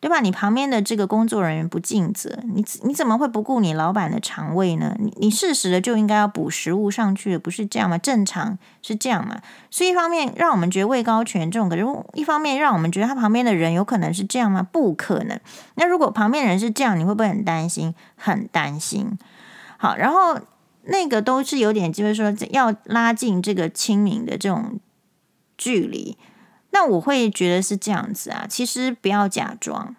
[0.01, 0.21] 对吧？
[0.21, 4.97] 你旁边的这个工作人员不尽责，你你怎么会不顾你老板的肠胃呢？
[4.99, 7.99] 你你适时的就应该要补食物上去，不是这样吗？
[7.99, 9.41] 正常是这样嘛？
[9.71, 11.85] 所以一方面让我们觉得位高权重，可是
[12.15, 14.67] 一方面让我们觉得他旁边的人有可能是这样吗？
[14.73, 15.39] 不可能。
[15.75, 17.95] 那如果旁边人是这样，你会不会很担心？
[18.17, 19.19] 很担心。
[19.77, 20.39] 好，然后
[20.85, 24.81] 那个都是有点，就是说要拉近这个亲民的这种。
[25.63, 26.17] 距离，
[26.71, 28.47] 那我会觉得是这样子啊。
[28.49, 29.95] 其实不要假装，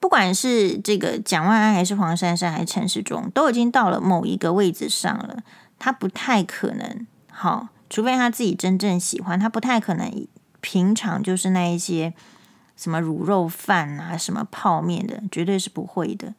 [0.00, 5.42] 不管是这个蒋万安还是黄珊珊还是陈时中，都已经到了某一个位置上了。
[5.78, 10.26] 他不太可能好，除非他自己真正喜欢，他不太可能
[10.60, 12.12] 平常就是那一些
[12.76, 16.34] 什么卤肉饭啊、什么泡面的，绝对是不会的。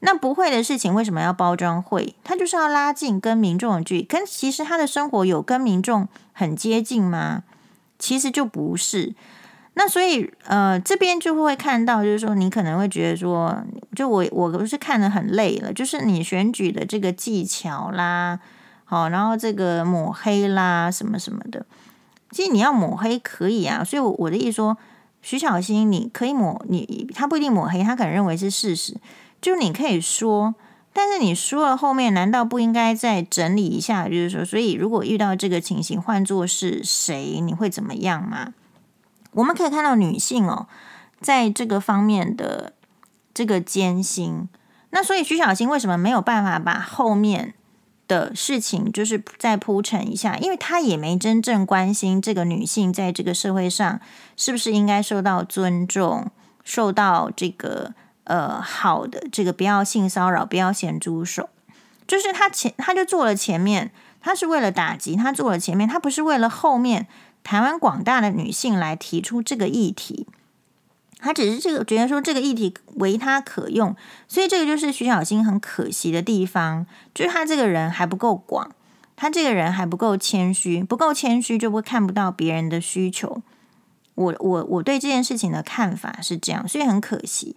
[0.00, 2.14] 那不会的事情为什么要包装会？
[2.24, 4.02] 他就是要拉近跟民众的距离。
[4.02, 7.42] 跟其实他的生活有跟民众很接近吗？
[8.00, 9.14] 其实就不是。
[9.74, 13.56] 那所以呃，这边就会看到，就是说你可能会觉得说，
[13.94, 18.40] 就我我不是看得很累了，就是你选举的这个技巧啦，
[18.84, 21.64] 好，然后这个抹黑啦什么什么的。
[22.32, 24.76] 其实你要抹黑可以啊，所以我的意思说，
[25.22, 28.96] 徐小新你可以抹你，他不一定抹黑，他可能认为是事实。
[29.40, 30.54] 就你可以说，
[30.92, 34.08] 但是你说了后面，难道不应该再整理一下？
[34.08, 38.54] 就是说，所以如果遇到这个情形，换作是谁，你会怎么样吗？
[39.32, 40.66] 我们可以看到女性哦，
[41.20, 42.72] 在这个方面的
[43.32, 44.48] 这个艰辛。
[44.90, 47.54] 那所以徐小新为什么没有办法把后面
[48.08, 50.36] 的事情就是再铺陈一下？
[50.38, 54.00] 因为她也没真正关心这个女性在这个社会上
[54.36, 56.32] 是不是应该受到尊重，
[56.64, 57.94] 受到这个。
[58.30, 61.48] 呃，好的，这个不要性骚扰，不要咸猪手，
[62.06, 63.90] 就是他前他就做了前面，
[64.20, 67.08] 他是为了打击，他做了前面，他不是为了后面
[67.42, 70.28] 台湾广大的女性来提出这个议题，
[71.18, 73.96] 他只是这个觉得说这个议题为他可用，
[74.28, 78.70] 所以这个就是徐小新很可惜的地方，就是他这个人还不够广，
[79.16, 83.42] 他这个人还不够谦虚，不够谦虚就会看不到别人的需求。
[84.14, 87.56] 我我我对这件事情的看法是这样，所以很可惜。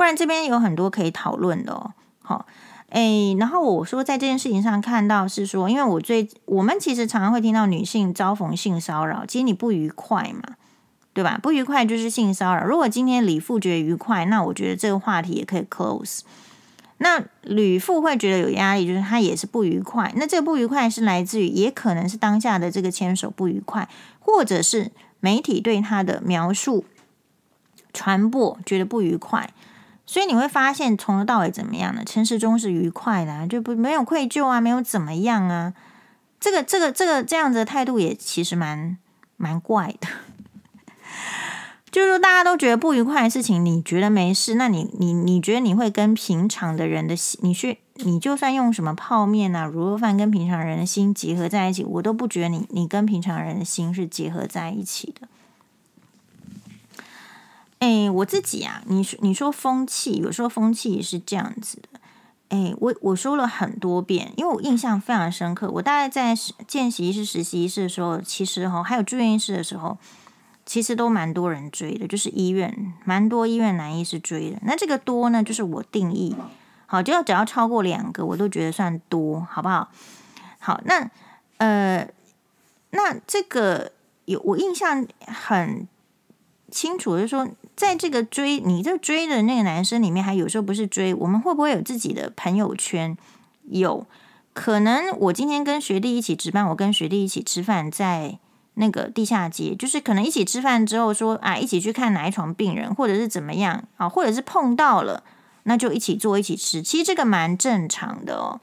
[0.00, 1.92] 不然这边有很多可以讨论的哦。
[2.22, 2.46] 好，
[2.88, 10.54] 诶，然后我说在这件事情上看到是说，因为我最我们其实常常会听到女性遭逢性骚扰，其实你不愉快嘛，
[11.12, 11.38] 对吧？
[11.42, 12.64] 不愉快就是性骚扰。
[12.64, 16.20] 如果今天李富觉得愉快，那我觉得这个话题也可以 close。
[16.96, 20.10] 那吕富会觉得有压力，就是他也是不愉快。
[20.16, 23.86] 那这个不愉快是来自于，也可能是当下的这个牵手不愉快，
[24.18, 26.86] 或者是媒体对他的描述
[27.92, 29.50] 传播觉得不愉快。
[30.10, 32.02] 所以你会发现，从头到尾怎么样呢？
[32.04, 35.72] 陈时中是愉快的啊，就不没有愧疚啊，没有怎么样啊。
[36.40, 38.98] 这个、这个、这个这样子的态度也其实蛮
[39.36, 40.08] 蛮怪的。
[41.92, 55.28] 就是说，大家都觉得不愉快的事情，你觉得没事，那你你你觉得你会跟平常的人的心，你去你就算用什么泡面啊、卤肉饭跟平常人的心结合在一起，我都不觉得你你跟平常人的心是结合在一起的。
[57.80, 62.00] 哎，我自己啊，你说你说风气，有时候风气也是这样子的。
[62.50, 65.70] 哎，我我说了很多遍，因为我印象非常深刻。
[65.70, 66.34] 我大概在
[66.66, 69.96] 见习医师、实习医师的时候，其实哈，还有住院医师的时候，
[70.66, 74.58] 其实都蛮多人追的，就是医院蛮多医院男医师追的。
[74.62, 76.36] 那这个多呢，就是我定义，
[76.84, 79.88] 好，就要只要超过两个，我都觉得算多，好不好？
[80.58, 81.10] 好，那
[81.56, 82.06] 呃，
[82.90, 83.92] 那这个
[84.26, 85.88] 有我印象很
[86.70, 87.48] 清楚，就是说。
[87.80, 93.16] 在这个追你这追的那个男生里面，还有时候不是追，我们会不会有自己的朋友圈？
[93.70, 94.06] 有
[94.52, 98.38] 可能，我今天跟学弟一起值班，我跟学弟一起吃饭，在
[98.74, 105.22] 那个地下街，就是可能一起吃饭之后说啊，一起去看哪一床病人，或者是怎么样啊，或者是碰到了，
[105.62, 106.82] 那就一起坐一起吃。
[106.82, 108.60] 其实这个蛮正常的哦。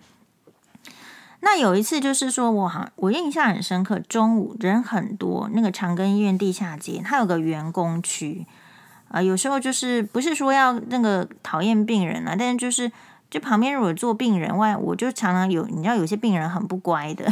[1.39, 8.45] 那有一次就是说我好，我印象很深刻，中午人很多，那个长庚医院地下街，它有个员工区。
[9.09, 12.91] 啊，有时候就是不是说要那个讨厌病人啊，但是就是
[13.29, 17.31] 就旁边如果坐病人外，我就常常有，你知道有些病人很不乖的，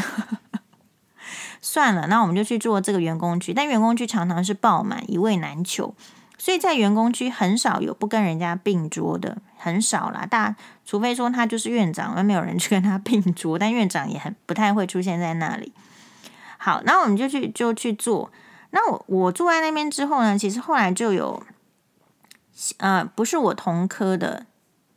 [1.59, 5.93] 算了，那我们就去做这个员工区，但员工区常常是爆满，一位难求，
[6.38, 10.55] 所以在员工区很少有不跟人家并桌的，很少啦，大
[10.86, 15.73] 除非说他就是院长，而没有人去跟他并桌，但院长也很不太会出现在那里。
[16.57, 18.32] 好，那我们就去就去做，
[18.71, 21.43] 那我我坐在那边之后呢，其实后来就有。
[22.78, 24.45] 呃，不是我同科的，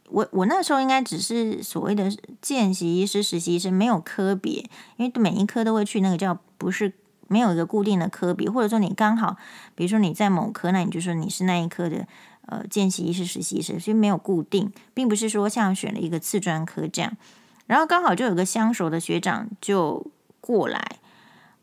[0.09, 6.93] 我我那时候应该只是所谓的见习医师、实习医师，没有科别，因为每一科都会去那个叫不是
[7.27, 9.37] 没有一个固定的科别，或者说你刚好，
[9.75, 12.07] 比如说你在某科，那你就说你是那一科的
[12.47, 17.17] 呃见习医师、实习医师，所以没有固定，并不是说像选了一个次专科这样，
[17.67, 20.07] 然后刚好就有个相熟的学长就
[20.41, 20.99] 过来。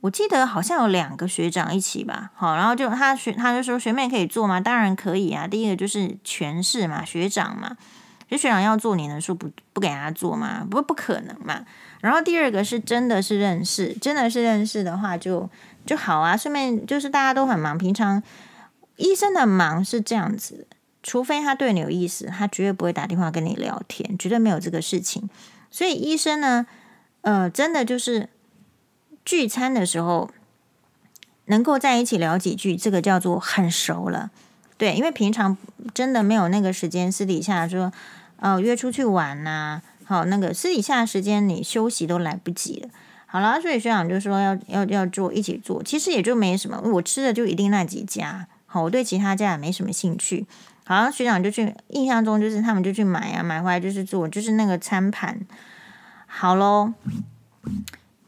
[0.06, 4.62] 我记得好像有两个学长一起吧，好，然后就他学他就说学妹可以做吗？
[4.62, 5.48] 当然可以啊。
[5.48, 7.76] 第一个就是权势嘛，学长嘛，
[8.30, 10.64] 就学长要做，你能说不不给他做吗？
[10.70, 11.66] 不不可能嘛。
[12.02, 15.50] 然后第二个是真的是认识，真的是认识的话就
[15.88, 16.38] 就好啊。
[16.38, 18.22] 顺便就是大家都很忙，平常
[18.98, 20.68] 医生的忙是这样子，
[21.02, 25.28] 除非他对你有意思，他绝对不会打电话跟你聊天，绝对没有这个事情。
[25.72, 26.68] 所以医生呢，
[27.22, 28.30] 呃，真的就是。
[29.26, 30.30] 聚餐的时候
[31.46, 34.30] 能够在一起聊几句，这个叫做很熟了。
[34.78, 35.58] 对，因为平常
[35.94, 37.92] 真的没有那个时间，私底下说，
[38.40, 42.90] 哦，约出去玩呐、啊，好，那个私底下时间你休息都来不及了。
[43.26, 50.46] 好了，所以学长就说要要要做一起做，其实也就没什么，我吃的就一定那几家，好，我对其他家也没什么兴趣。
[50.86, 55.40] 好像学长就去，印象中就是他们就去买啊，买回来就是做，就是那个餐盘。
[56.28, 56.94] 好喽。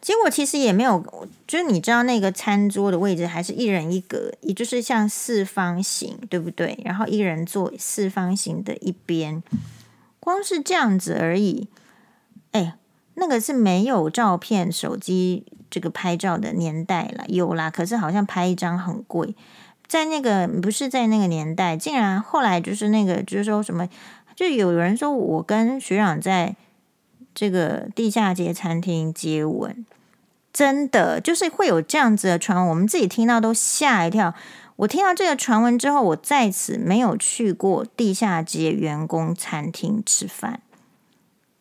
[0.07, 1.05] 结果其实也没有，
[1.45, 6.79] 就是你知道那个餐桌的位置还是一人一格，也就是像四方形，对不对？
[6.85, 9.43] 然后一人坐四方形的一边，
[10.21, 11.67] 光是这样子而已。
[12.53, 12.77] 哎，
[13.15, 19.35] 那个是没有照片、手机这个拍照的年代了，有啦，可是好像拍一张很贵。
[19.87, 23.89] 在那个不是在那个年代，竟然后来就是那个就是说什么，
[24.33, 26.55] 就有人说我跟学长在
[27.35, 29.85] 这个地下街餐厅接吻。
[30.57, 34.33] 真的就是会有这样子的传闻，我们自己听到都吓一跳。
[34.77, 40.59] 我听到这个传闻之后，我在此没有去过地下街员工餐厅吃饭。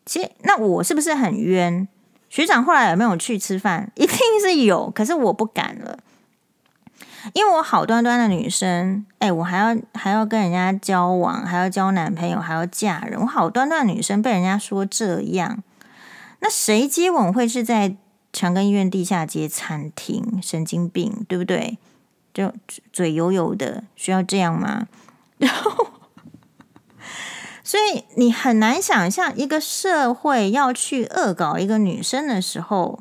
[0.06, 1.86] 其实，那我是不是很冤？
[2.30, 3.92] 学长后来有没有去吃饭？
[3.96, 5.98] 一定是有，可是我不敢了，
[7.34, 13.20] 因为我好端端的女生，哎，我还要还要跟人家交往，还要交男朋友，还要嫁人。
[13.20, 15.62] 我好端端的女生被人家说这样，
[16.40, 17.94] 那谁接吻会是在？
[18.36, 21.78] 长庚医院地下街餐厅，神经病，对不对？
[22.34, 22.52] 就
[22.92, 24.88] 嘴油油的，需要这样吗？
[25.38, 25.86] 然后，
[27.64, 33.00] 所以你很难想象一个社会要去恶搞一个女生的时候，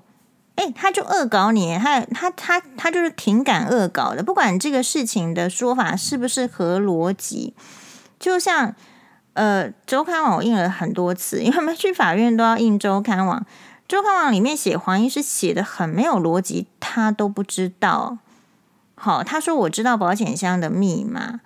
[0.55, 7.53] 哎，他就恶搞你，他他他他就是挺敢恶搞的，不管这个事情的说法是不是合逻辑。
[8.17, 8.73] 就像
[9.33, 13.45] 呃，周刊网我印了很多次，因为他们去法院都要印周刊网。
[13.87, 18.17] 周刊王里面写黄医师写的很没有逻辑，他都不知道。
[18.95, 21.41] 好，他说我知道保险箱的密码，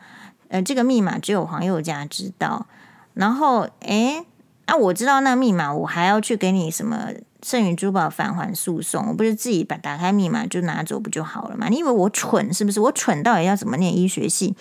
[0.47, 2.65] 呃，这个密码只有黄宥嘉知道。
[3.13, 4.23] 然后，诶，
[4.65, 7.09] 啊，我知道那密码，我还要去给你什么
[7.43, 9.07] 剩余珠宝返还诉讼？
[9.09, 11.67] 我不是自己把打开密码就拿走不就好了吗？
[11.67, 12.79] 你以为我蠢是不是？
[12.79, 14.55] 我蠢到底要怎么念医学系？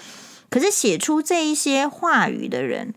[0.51, 2.93] 可是写出这一些话语的人。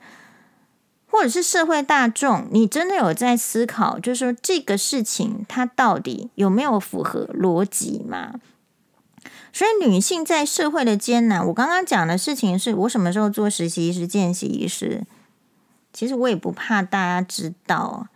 [1.11, 8.35] 或者是社会大众，你真的有在思考，就是说这个事情它到底有没有符合逻辑吗？
[9.51, 15.03] 所以女性在社会的艰难，我刚刚讲的事情是我什么时候做实习医师、见习医师，
[15.91, 18.07] 其实我也不怕大家知道，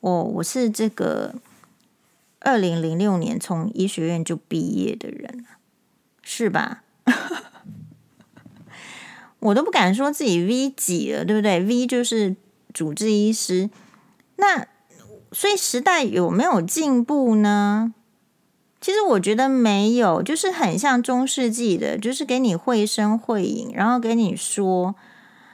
[0.00, 1.34] 我我是这个
[2.40, 5.46] 二零零六年从医学院就毕业的人，
[6.22, 6.82] 是吧？
[9.44, 12.34] 我都不敢说自己 V 几了，对不对？V 就是
[12.72, 13.68] 主治医师。
[14.36, 14.66] 那
[15.32, 17.92] 所以时代有没有进步呢？
[18.80, 24.94] 其实我觉得没有，就是很像中世纪的，就是给你绘声绘影，然后给你说。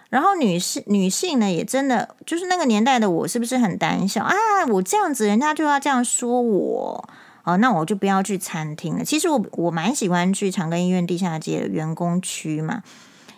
[0.09, 4.37] 然后女士女性呢，也真的就是那个年代的我，是不是很胆小啊？
[4.69, 7.09] 我这样子，人家就要这样说我
[7.43, 9.05] 哦，那我就不要去餐厅了。
[9.05, 12.85] 其实我我蛮喜欢去长庚医院地下街的员工区嘛。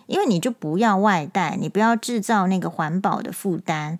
[0.05, 3.97] 因为你就不要外带，你不要制造那个环保的负担，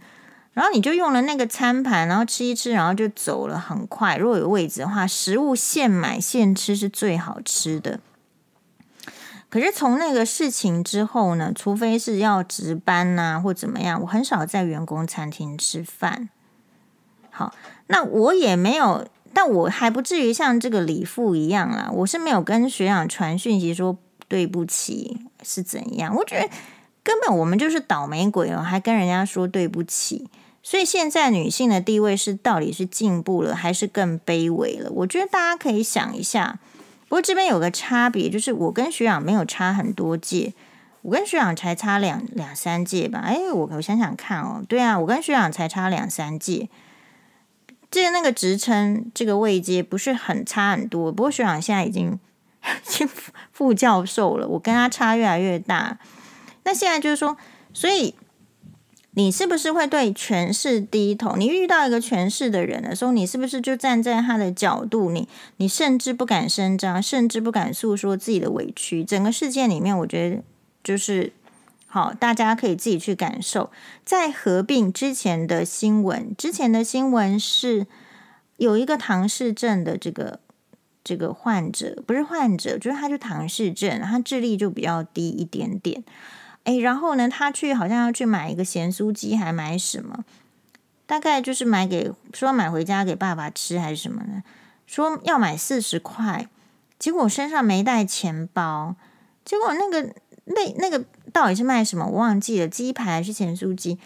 [0.52, 4.18] 然后你就用了那个餐盘，然后吃一吃，然后就走了，很快。
[4.18, 8.00] 如果有位置的话，食物现买现吃是最好吃的。
[9.50, 16.28] 可是从那个事情之后呢，除非是要值班呐、啊、或怎么样，我很少在员工餐厅吃饭。
[17.32, 17.54] 好，
[17.88, 21.90] 那我也没有，但我还不至于像这个李父一样啦。
[21.94, 23.98] 我是没有跟学长传讯息说。
[24.34, 26.16] 对不起是怎样？
[26.16, 26.50] 我觉得
[27.04, 30.28] 根本我们就是倒霉鬼哦，还跟人家说对不起。
[30.64, 34.90] 所以现在女性的地位是到底是进步了还是更卑微了？
[34.90, 36.58] 我觉得大家可以想一下。
[37.08, 40.56] 不过这边有个差别，就是我跟学长没有差很多届，
[41.04, 43.20] 我跟学长才差两两三届吧。
[43.20, 46.68] 哎，我我想想看哦，对啊，我跟学长才差两三届。
[47.92, 52.18] 这那个职称这个位阶不是很差很多，不过学长现在已经。
[53.52, 56.00] 副教授了，我跟他差越来越大。
[56.64, 57.36] 那现在就是说，
[57.74, 58.16] 所以
[59.12, 61.36] 你是不是会对权势低头？
[61.36, 65.12] 你遇到一个权势的人的时候，你是不是就站在他的角度？
[65.12, 69.04] 你你甚至不敢声张，甚至不敢诉说自己的委屈。
[69.04, 70.42] 整个事件里面，我觉得
[70.84, 71.34] 就是
[71.86, 73.70] 好，大家可以自己去感受。
[74.06, 77.86] 在合并之前的新闻，之前的新闻是
[78.56, 80.40] 有一个唐氏症的这个。
[81.04, 86.02] 这个患者不是患者，就是他就唐氏症，他智力就比较低一点点。
[86.64, 90.24] 哎，然后呢，他去好像要去买一个咸酥鸡，还买什么？
[91.06, 94.42] 大概就是买给说买回家给爸爸吃还是什么呢？
[94.88, 96.48] 说要买四十块，
[96.98, 98.96] 结果身上没带钱包，
[99.44, 100.14] 结果那个
[100.46, 102.06] 那那个到底是卖什么？
[102.06, 104.00] 我忘记了，鸡排还是咸酥鸡？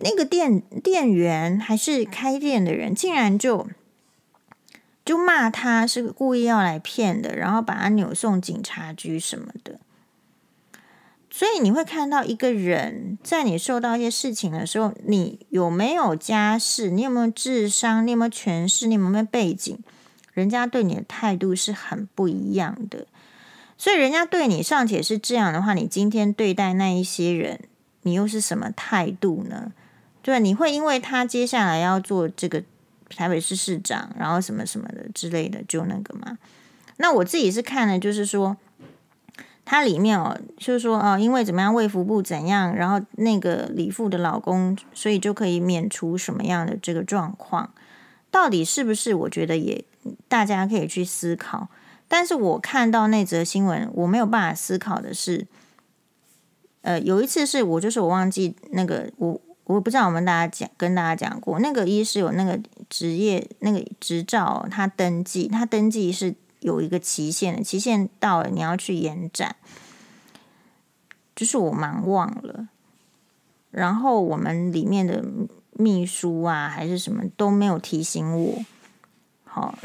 [0.00, 3.66] 那个店店员还是开店的人，竟然就。
[5.04, 9.78] 就骂他是故意要来骗的，然后把他扭送警察局什么的。
[11.30, 16.90] 所以你会看到一个人在你受到一些事情的时候，你有没有家世？
[16.90, 18.06] 你有没有智商？
[18.06, 18.86] 你有没有权势？
[18.86, 19.78] 你有没有背景？
[20.32, 23.06] 人家对你的态度是很不一样的。
[23.76, 27.60] 所以人家对你尚且是这样的话，你今天对待那一些人，
[28.02, 29.72] 你又是什么态度呢？
[30.22, 32.62] 对，你会因为他接下来要做这个。
[33.16, 36.36] 台北市市长，然后什么什么的之类的，就那个嘛。
[36.96, 38.56] 那我自己是看的，就是说，
[39.64, 47.72] 它里面哦，就是说哦，因为怎么样，卫福部怎样，然后那个李富的老公，所以就可以免除什么样的这个状况，
[48.30, 49.14] 到底是不是？
[49.14, 49.84] 我觉得也
[50.28, 51.68] 大家可以去思考。
[52.06, 55.46] 但是我看到那则新闻，我没有办法思考的是，
[56.82, 59.40] 呃，有一次是我就是我忘记那个我。
[59.64, 62.60] 我不知道我们大家讲跟大家讲过，那个医师有那个
[62.90, 69.56] 职业那个执照，他登记，他登记是有一个期限的，期限到了你要去延展，
[71.34, 72.68] 就是我忙忘了，
[73.70, 75.24] 然后我们里面的
[75.72, 78.62] 秘书啊还是什么都没有提醒我，
[79.44, 79.78] 好，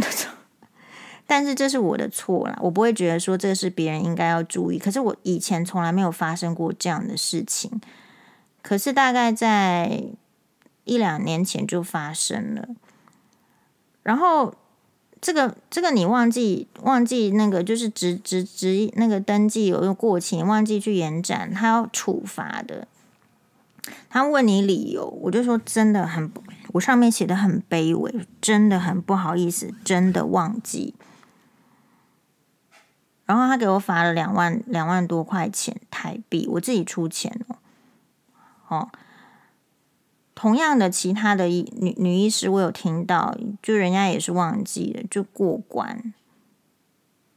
[1.25, 7.79] 但是这是我的错啦，我不会觉得说这是别人应该要注意，可是我以前从来没有发生过这样的事情。
[8.61, 10.03] 可是大概在
[10.83, 12.69] 一两年前就发生了，
[14.03, 14.53] 然后
[15.21, 22.87] 这个这个你忘记忘记那个就是执执执那个登记有个过期，忘记去延展，他要处罚的。
[24.09, 26.31] 他问你理由，我就说真的很，
[26.73, 30.95] 我上面写的很卑微，真的很不好意思，真的忘记。
[33.25, 37.57] 然后他给我罚了两万两万多块钱台币，我自己出钱哦。
[38.69, 38.89] 哦，
[40.33, 46.13] 同样的，其他的医女女医师，我有听到，就人家也是忘记了，就过关。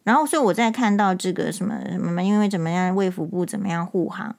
[0.04, 4.36] 然后，所以我在看到这个什么什么，因为怎么样，卫福部怎么样护航，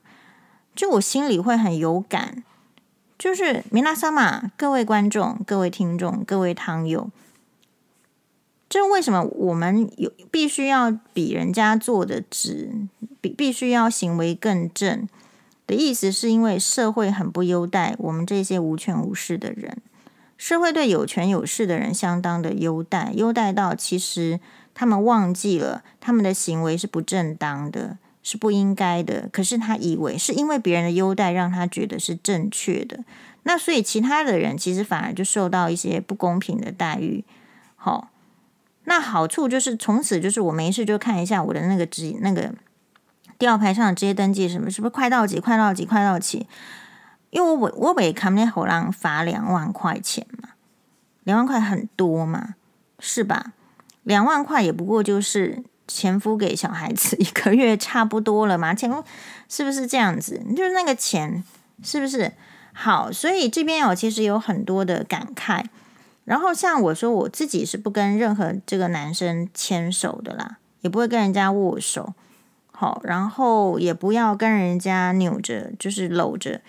[0.76, 2.44] 就我心里会很有感。
[3.18, 7.10] 就是米娜莎玛，各位观众、各位听众、各位汤友，
[8.68, 12.74] 这为什么我们有必须要比人家做的直，
[13.22, 15.08] 必必须要行为更正
[15.66, 19.78] 的意思，是因为社会很不优待我们这些无权无势的人。
[20.38, 24.40] 社会对有权有势的人相当的优待，优待到其实
[24.74, 29.30] 他们忘记了他们的行为是不正当的，是不应该的。
[29.32, 33.06] 可是他以为是因为别人的优待让他觉得是正确的，
[33.44, 37.24] 那所以其他的人其实反而就受到一些不公平的待遇。
[37.76, 38.10] 好，
[38.84, 42.54] 那好处就是从此就是我没事就看一下我的那个职那个
[43.44, 46.48] 吊牌上的职业登记什么是不是快到期，快到期，快到期。
[47.30, 50.52] 因为我我被卡内侯郎罚两万块钱嘛，
[51.26, 52.56] 两万块很多嘛，
[53.00, 53.52] 是吧？
[54.04, 59.04] 两万块也不过就是前夫给小孩子一个月差不多了嘛，前夫
[59.50, 60.42] 是不是这样子？
[60.56, 61.44] 就是那个钱
[61.84, 62.32] 是不是
[62.72, 63.12] 好？
[63.12, 65.66] 所以这边我其实有很多的感慨。
[66.24, 72.14] 然后像我说我自己是不跟任何这个男生牵手的啦，也不会跟人家握手，
[72.76, 76.62] 好，然后也不要跟人家扭着，就是搂着。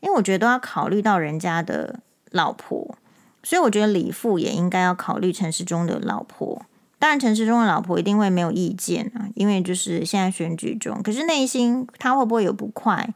[0.00, 1.98] 因为我觉得都要考虑到人家的
[2.30, 2.96] 老婆，
[3.42, 6.62] 所以我觉得李富也应该要考虑陈世忠的老婆。
[7.00, 11.02] 当然，陈世忠的老婆一定会没有意见啊，因为就是现在选举中。
[11.02, 13.12] 可是内心他会不会有不快？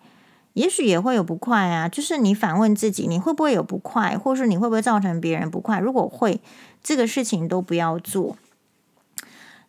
[0.55, 1.89] 也许也会有不快啊。
[1.89, 5.79] 就是你反问自己，你会不会有不快，或是你会不会造成别人不快？
[5.79, 6.41] 如果会，
[6.83, 8.37] 这个事情都不要做。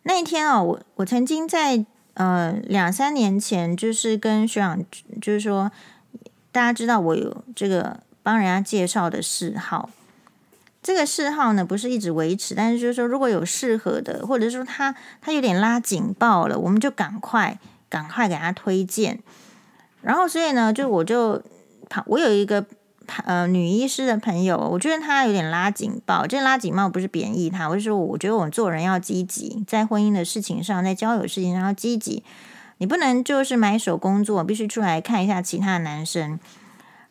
[0.04, 1.86] 那一天啊，我我曾经在
[2.16, 4.84] 呃两三年前，就是跟学长，
[5.22, 5.72] 就是说。
[6.54, 9.90] 大家知道我有这个帮人家介绍的嗜好，
[10.84, 17.58] 这个嗜好呢不是一直维持，但是就是说如果有适合的，或者说他他有点拉警报了，我们就赶快
[17.90, 19.18] 赶快给他推荐。
[20.04, 21.42] 然后所以呢，就我就
[22.06, 22.64] 我有一个
[23.26, 32.24] 呃女医师的朋友，我觉得她有点拉警报，这拉警报不是贬义她，我是说我觉得我们做人要积极，在婚姻的事情上，在交友事情上要积极。
[32.80, 36.40] 你不能就是埋首工作，必须出来看一下其他的男生。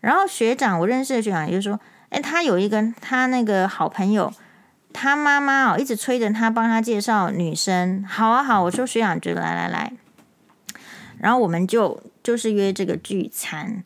[0.01, 1.79] 然后学长，我认识的学长就说，
[2.11, 4.33] 哎，他有一个他那个好朋友，
[4.93, 8.05] 他妈妈哦一直催着他帮他介绍女生。
[8.05, 9.93] 好啊好，我说学长就来来来，
[11.19, 13.85] 然后我们就就是约这个聚餐。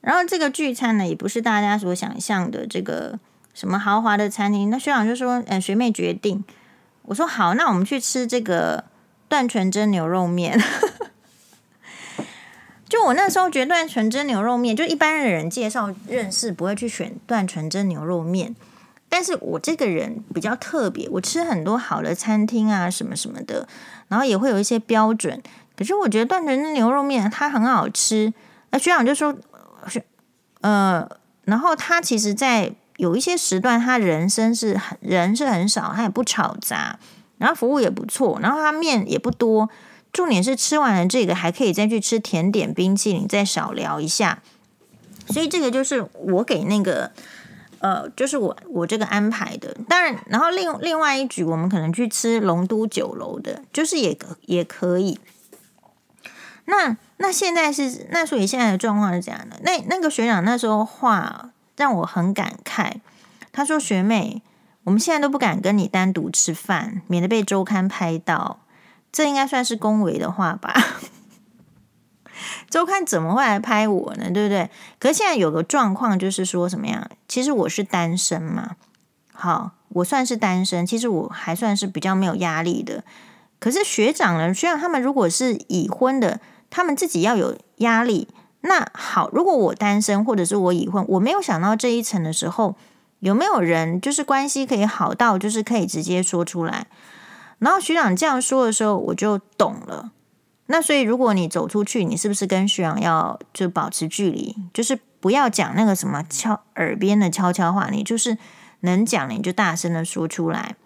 [0.00, 3.18] 然后这个聚餐呢，也不是大家所想象的这个
[3.54, 4.70] 什么豪华的餐厅。
[4.70, 6.44] 那学长就说，嗯，学妹决定。
[7.02, 8.84] 我说好，那我们去吃这个
[9.28, 10.60] 段纯真牛肉面。
[12.88, 18.56] 就我那时候觉得段纯真牛肉面，就一般的人介绍认识不会去选段纯真牛肉面，
[19.08, 23.68] 但是我这个人比较特别，我吃很多好的餐厅啊什么什么的，
[24.08, 25.40] 然后也会有一些标准。
[25.76, 28.32] 可是我觉得段纯真牛肉面它很好吃，
[28.70, 29.36] 那学长就说
[29.88, 30.02] 是
[30.60, 31.08] 呃，
[31.44, 36.98] 然后他其实在有一些时段，他人生是很人是很少，他也不吵杂，
[37.38, 39.70] 然后服务也不错，然后他面也不多。
[40.12, 44.42] 重点是吃完了这个还可以再去吃甜点、冰淇淋，再少聊一下。
[45.28, 47.12] 所以这个就是我给那个
[47.78, 49.74] 呃，就是我我这个安排的。
[49.88, 55.20] 当然，然后另另外一局我们可能去吃龙都酒楼的，就是也也可以。
[56.64, 59.60] 那那现在是那所以现在的状况是这样的。
[59.62, 62.94] 那那个学长那时候话让我很感慨，
[63.52, 64.42] 他说：“学妹，
[64.84, 68.60] 我们现在都不敢跟你单独吃饭，免得被周刊拍到。”
[69.12, 70.72] 这应该算是恭维的话吧？
[72.70, 74.30] 周刊怎么会来拍我呢？
[74.30, 74.70] 对不对？
[74.98, 77.06] 可是现在有个状况，就是说什么样？
[77.28, 78.76] 其实我是单身嘛。
[79.32, 83.04] 好，我算是单身，其实我还算是比较没有压力的。
[83.58, 84.54] 可是学长呢？
[84.54, 86.40] 学长他们如果是已婚的，
[86.70, 88.28] 他们自己要有压力。
[88.62, 92.76] 那好，如果我单身，或者是我已婚，我没有想到这一层的时候，
[93.18, 96.86] 有没有人就是关系可以好到，就是可以直接说出来？
[97.58, 100.12] 然后学长这样说的时候，我就懂了。
[100.66, 104.54] 那所以，如果你走出去，你是不是跟学长要就保持距离？
[104.72, 108.38] 就是不要讲那个什么悄耳边的悄悄话，你就是
[108.80, 110.76] 能讲，你就大声的说出来。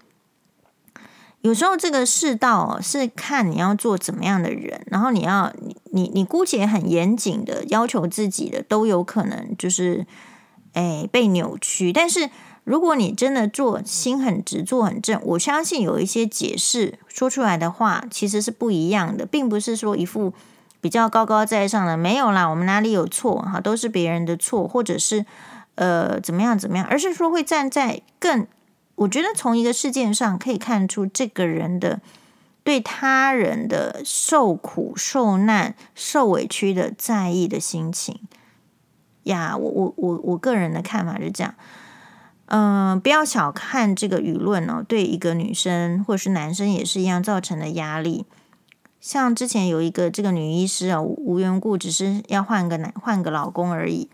[1.45, 10.07] 有时候这个世道是看你要做怎么样的人，然后你要你你你姑且很严谨的要求自己的，都有可能就是
[10.73, 12.31] 哎被扭曲，但是。
[12.65, 20.33] 如果你真的做心很直，做很正，我相信有一些解释说出来的话其实是不一样的，并不是说一副
[20.81, 25.27] 比较高高在上的没有啦，我们哪里有错哈，都是别人的错，或者是
[25.75, 28.47] 呃怎么样怎么样，而是说会站在更，
[28.97, 32.01] 我觉得从一个事件上可以看出这个人的
[32.63, 38.21] 对他人的受苦受难受委屈的在意的心情
[39.25, 41.55] 呀，我我我我个人的看法是这样。
[42.47, 48.27] 嗯、不要小看这个舆论哦，对一个女生或者是男生也是一样造成的压力。
[49.01, 54.09] 像之前有一个这个女医师啊，无缘故只是要换个男换个老公而已，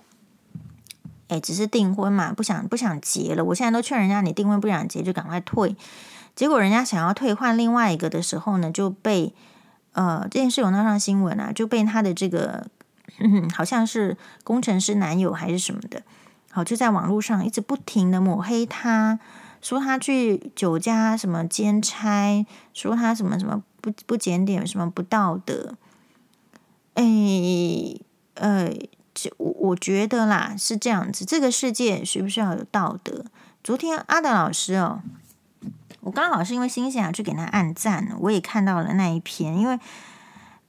[1.31, 3.43] 哎，只是订婚嘛，不想不想结了。
[3.43, 5.75] 我现在都劝人家，你订婚不想结就赶快退。
[6.37, 9.33] 结果人家想要退换另外一个的时候呢，就被
[9.93, 12.67] 呃这件事有闹上新闻啊，就被他的这个
[13.55, 16.03] 好像是工程师男友还是什么的，
[16.51, 19.19] 好就在网络上一直不停的抹黑他，
[19.63, 23.63] 说他去酒家什么兼差，说他什么什么。
[23.83, 25.75] 不不检点，什么不道德？
[26.93, 27.03] 哎，
[28.35, 28.71] 呃，
[29.37, 33.25] 我我觉得啦是这样子，这个世界需不需要有道德？
[33.63, 35.03] 昨天阿德老师哦，
[36.01, 39.79] 我刚好是因为心想去给他按赞，我也看到了那一篇，因为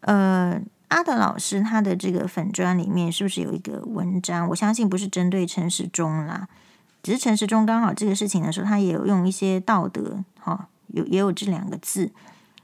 [0.02, 4.49] 呃，阿德老师他的这个粉专里面是不是有一个文章？
[4.49, 6.49] 我相信不是针对陈时中啦，
[7.02, 12.12] 只是陈时中刚好这个事情的时候，他也有用一些道德，哈、哦，有也有这两个字。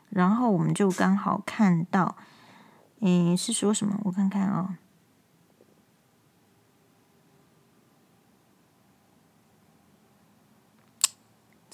[0.09, 2.15] 然后我们就刚好看到，
[3.01, 3.99] 嗯，是说什么？
[4.03, 4.75] 我看看啊、哦，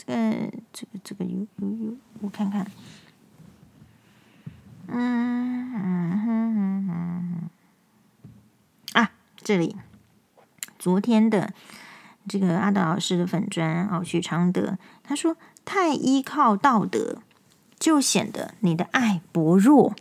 [0.06, 2.66] 这个、这个、这个有有有，我看看，
[4.88, 7.50] 嗯嗯嗯嗯嗯，
[8.94, 9.76] 啊，这里，
[10.78, 11.54] 昨天的
[12.28, 17.20] 这个阿德老师的粉砖哦，许常德他说太依靠道德。
[17.80, 19.94] 就显得你的爱薄弱。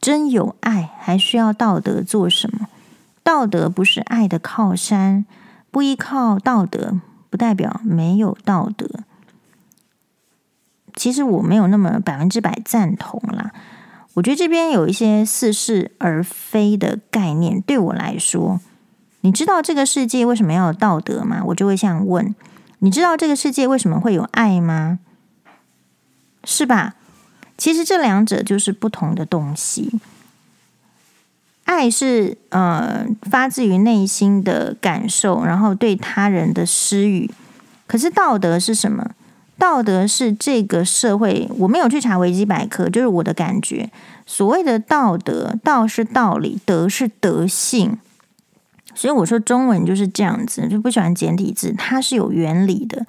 [0.00, 2.68] 真有爱，还需要道德做什么？
[3.22, 5.26] 道德不是爱的靠山，
[5.70, 9.04] 不依靠道德，不代表没有道德。
[10.98, 13.52] 其实我没有那么百分之百赞同啦。
[14.14, 17.60] 我觉得这边有一些似是而非的概念。
[17.60, 18.60] 对我来说，
[19.20, 21.40] 你知道这个世界为什么要有道德吗？
[21.46, 22.34] 我就会这样问：
[22.80, 24.98] 你知道这个世界为什么会有爱吗？
[26.42, 26.96] 是吧？
[27.56, 30.00] 其实这两者就是不同的东西。
[31.64, 37.30] 爱是呃发自于内心的感受，然后对他人的施予。
[37.86, 39.12] 可是道德是什么？
[39.58, 43.90] 道德是这个社会，我没有去查维基百科，就是我的感觉。
[44.24, 47.98] 所谓的道德，道是道理，德是德性。
[48.94, 53.04] 所以我说中文就是这样子，就不喜欢简体字，它是有原理的。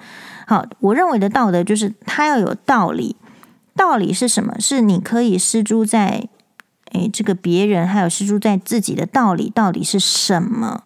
[0.46, 3.16] 好，我认为的道德就是它要有道理。
[3.76, 4.54] 道理是什么？
[4.58, 6.28] 是你可以施诸在，
[6.92, 10.82] 诶，这个别人还有施诸在自己的道理到底是什么？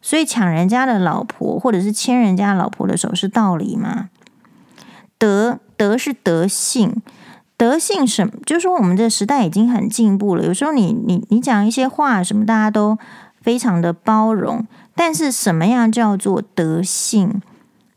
[0.00, 4.08] 所以抢人家的老婆，或者是牵人家老婆的手，是道理吗？
[5.22, 7.00] 德德是德性，
[7.56, 8.32] 德性什么？
[8.44, 10.44] 就是说我们这时代已经很进步了。
[10.44, 12.98] 有时候你你你讲一些话，什么大家都
[13.40, 14.66] 非常的包容，
[14.96, 17.40] 但是什么样叫做德性？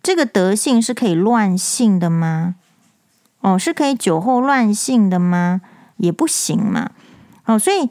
[0.04, 2.58] 这个德性是可以乱性的吗？
[3.40, 5.62] 哦，是可以酒后乱性的吗？
[5.98, 6.92] 也不行嘛。
[7.46, 7.90] 哦，所以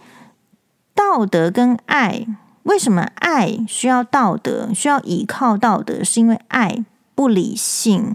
[0.94, 2.24] 道德跟爱，
[2.62, 6.04] 为什么爱需要道德，需要依靠道德？
[6.04, 6.84] 是因为爱
[7.16, 8.14] 不理性、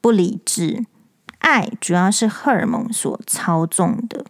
[0.00, 0.84] 不理智，
[1.38, 4.24] 爱主要是荷尔蒙所操纵的。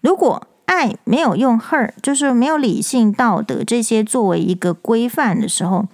[0.00, 5.86] 如果爱没有用荷尔，就是没有理性、道德这些作为一个规范的时候。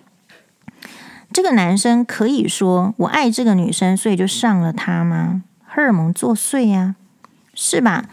[1.33, 5.45] 这个男生可以说我爱这个女生，所以就上了她吗？
[5.65, 6.97] 荷尔蒙作祟呀，
[7.55, 8.07] 是吧？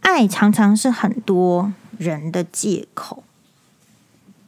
[0.00, 3.22] 爱常常是很多人的借口，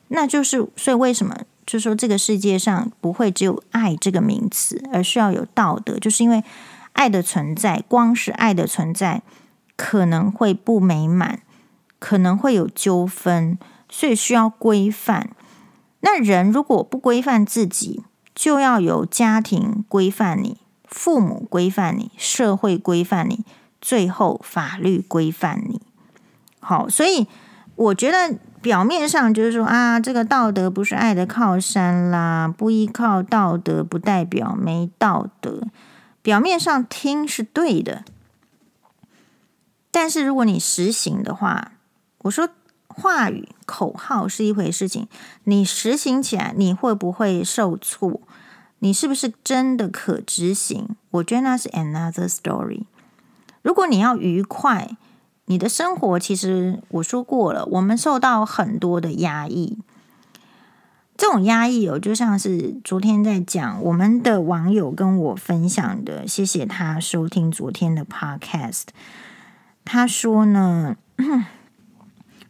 [0.09, 1.37] 那就是所以为什么
[1.71, 6.43] 就说这个世界上不会只有爱这个名词，而需要有道德，就是因为
[6.95, 9.23] 爱的存在，光是爱的存在
[9.77, 11.43] 可能会不美满，
[12.01, 13.57] 可能会有纠纷，
[13.89, 15.31] 所以需要规范。
[16.01, 18.03] 那人如果不规范自己，
[18.35, 20.57] 就要由家庭规范你，
[20.89, 23.45] 父母规范你，社会规范你，
[23.81, 25.81] 最后法律规范你。
[26.59, 27.29] 好，所以
[27.77, 35.63] 我觉得表面上就是说啊，这个道德不是爱的靠山啦，不依靠道德不代表没道德。
[36.23, 38.05] 表面上听是对的，
[39.91, 41.73] 但是如果你实行的话，
[42.23, 42.49] 我说。
[42.93, 45.07] 话语口号是一回事情，
[45.45, 48.21] 你实行起来，你会不会受挫？
[48.81, 50.97] 你是不是真的可执行？
[51.13, 52.83] 我觉得那是 another story。
[53.63, 54.97] 如果你要愉快，
[55.51, 59.79] 你的生活其实我说过了，我们受到很多的压抑。
[61.17, 68.85] 这种压抑哦，就像是昨天在讲，我们的网友跟我分享的，谢谢他收听昨天的 podcast。
[69.85, 70.97] 他说呢。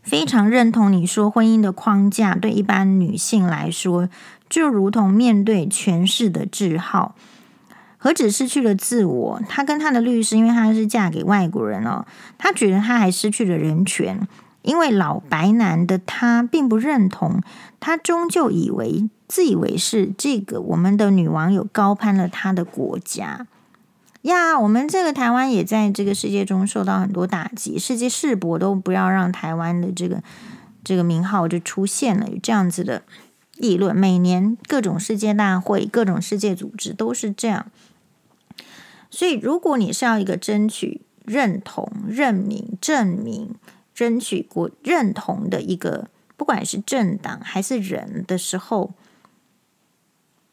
[0.02, 4.08] 非常认同你说，婚姻的框架对一般女性来说
[4.48, 7.10] 就如同面对权势的桎梏，
[8.02, 9.42] 何止失去了自我？
[9.46, 12.06] 他跟他的律师，因为他是嫁给外国人哦，
[12.38, 14.26] 他觉得他还失去了人权，
[14.62, 17.42] 因为老白男的他并不认同，
[17.78, 23.46] 他终究以为自以为是这个我们的女网友高攀了他的国家
[24.22, 24.58] 呀。
[24.58, 30.22] 我们这个台湾也在这个世界中受到很多打击，世界世博都不要让台湾的这个
[30.82, 33.02] 这个名号就出现了，有这样子的。
[33.62, 37.66] 议论，每年各种世界大会、各种世界组织都是这样。
[39.10, 43.54] 所以，如果你是要一个争取认同、认明、证明、
[43.92, 48.94] 争取国认同的一个，不管是政党还是人的时候，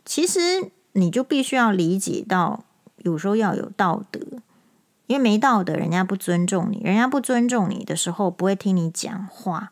[0.03, 2.65] 其实你就必须要理解到，
[2.97, 4.19] 有时候要有道德，
[5.05, 9.71] 因为没道德，人家不尊重你，人家不尊重你的时候，不会听你讲话。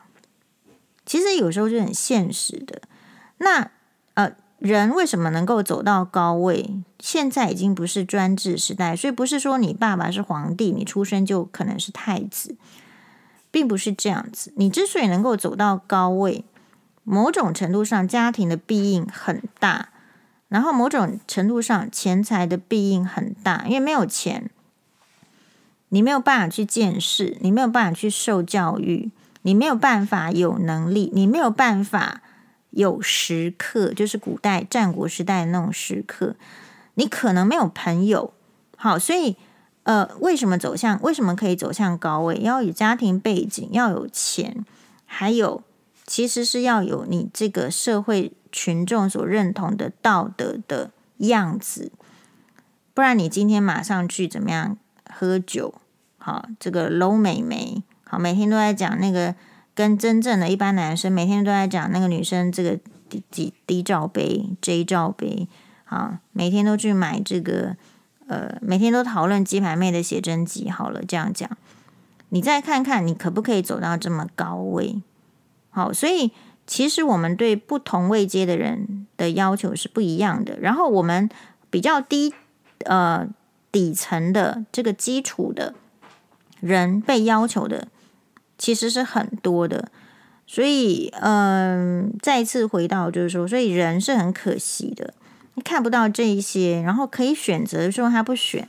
[1.05, 2.81] 其实有时候就很现实的。
[3.37, 3.71] 那
[4.13, 4.35] 呃，
[4.65, 6.81] 人为什么能够走到高位？
[6.99, 12.55] 现在已经不是专制时代，所以不是说你爸爸是皇帝，你出生就可能是太子，
[13.51, 14.51] 并不是这样子。
[14.55, 16.43] 你之所以能够走到高位，
[17.03, 19.89] 某种程度上家庭的庇应很大，
[20.47, 24.49] 然后某种程度上钱财的庇应很大，因为没有钱，
[25.89, 29.11] 你没有办法去见识，你没有办法去受教育，
[29.43, 32.21] 你没有办法有能力，你没有办法。
[32.75, 36.35] 有时刻，就是古代战国时代的那种时刻，
[36.95, 38.33] 你可能没有朋友。
[38.75, 39.37] 好，所以
[39.83, 41.01] 呃，为什么走向？
[41.01, 42.37] 为什么可以走向高位？
[42.39, 44.65] 要有家庭背景，要有钱，
[45.05, 45.63] 还有
[46.05, 51.93] 其实是要有你这个社会群众所认同的道德的样子，
[52.93, 54.77] 不然你今天马上去怎么样
[55.09, 55.75] 喝酒？
[56.17, 59.33] 好，这个搂美眉，好，每天都在讲那个。
[59.75, 65.49] 跟真正的一般男生每天都在讲那个女生这个 D D D 罩杯 J 罩杯
[65.83, 67.75] 啊，每天都去买这个
[68.27, 70.69] 呃，每天都讨论鸡排妹的写真集。
[70.69, 71.49] 好了，这样讲，
[72.29, 75.01] 你再看看你可不可以走到这么高位？
[75.71, 76.31] 好，所以
[76.65, 80.57] 其实我们对不同位阶的人的要求是不一样的。
[80.61, 81.29] 然后我们
[81.69, 82.33] 比较低
[82.85, 83.27] 呃
[83.73, 85.75] 底层的这个基础的
[86.61, 87.89] 人被要求的。
[88.57, 89.89] 其实是很多的，
[90.47, 95.13] 所以嗯，再次回到就是说，所以人是很可惜的，
[95.55, 98.67] 你看不到这一些，然后可以选择的时候他不选，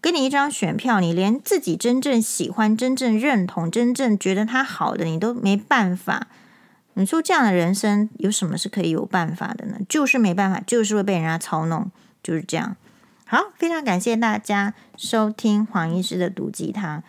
[0.00, 6.28] 给你一张选票，你连自己真正喜欢、真正认同、真正觉得他好的，你都没办法。
[6.94, 9.78] 你说这样的人生有什么是可以有办法的呢？
[9.88, 11.90] 就是没办法，就是会被人家操弄，
[12.22, 12.74] 就是这样。
[13.26, 17.02] 好，非常感谢大家收听黄医师的毒鸡汤。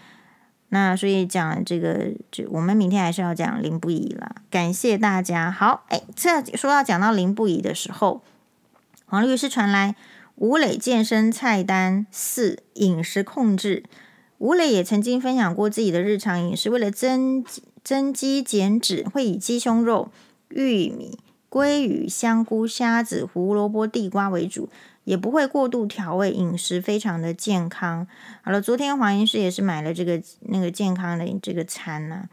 [0.69, 4.35] 那所以讲这个，就我们明天还是要讲林不疑了。
[4.49, 5.49] 感谢大家。
[5.49, 8.21] 好，哎，这说要讲到林不疑的时候，
[9.05, 9.95] 黄律师传来
[10.35, 13.83] 吴磊健身菜单四饮食控制。
[14.39, 17.43] 吴磊也曾经分享过自己的日常饮食，为了增
[17.83, 20.11] 增肌减脂，会以鸡胸肉、
[20.49, 21.17] 玉米、
[21.49, 24.69] 鲑鱼、香菇、虾子、胡萝卜、地瓜为主。
[25.07, 28.05] 也不会过度调味，饮食非常的健康。
[28.41, 32.29] 好了，昨天黄医师也是买了这个那个健康的这个餐呢、啊。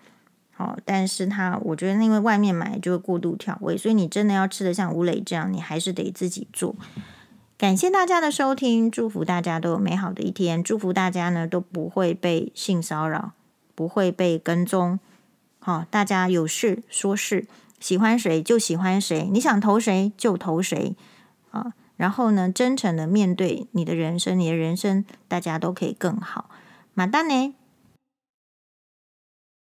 [0.57, 6.75] 好，但是他我觉得因为外面买就会过度调味，所以你真的要吃得像吴磊这样，你还是得自己做。
[7.57, 13.35] 感谢大家的收听，祝福大家都有美好的一天，祝福大家呢都不会被性骚扰，
[13.77, 14.99] 不会被跟踪。
[15.61, 17.47] 好，大家有事说事，
[17.79, 20.97] 喜欢谁就喜欢谁，你想投谁就投谁
[21.53, 21.73] 啊。
[21.97, 26.51] 然后呢，真诚的面对你的人生，你的人生大家都可以更好。
[26.95, 27.55] 马丹呢？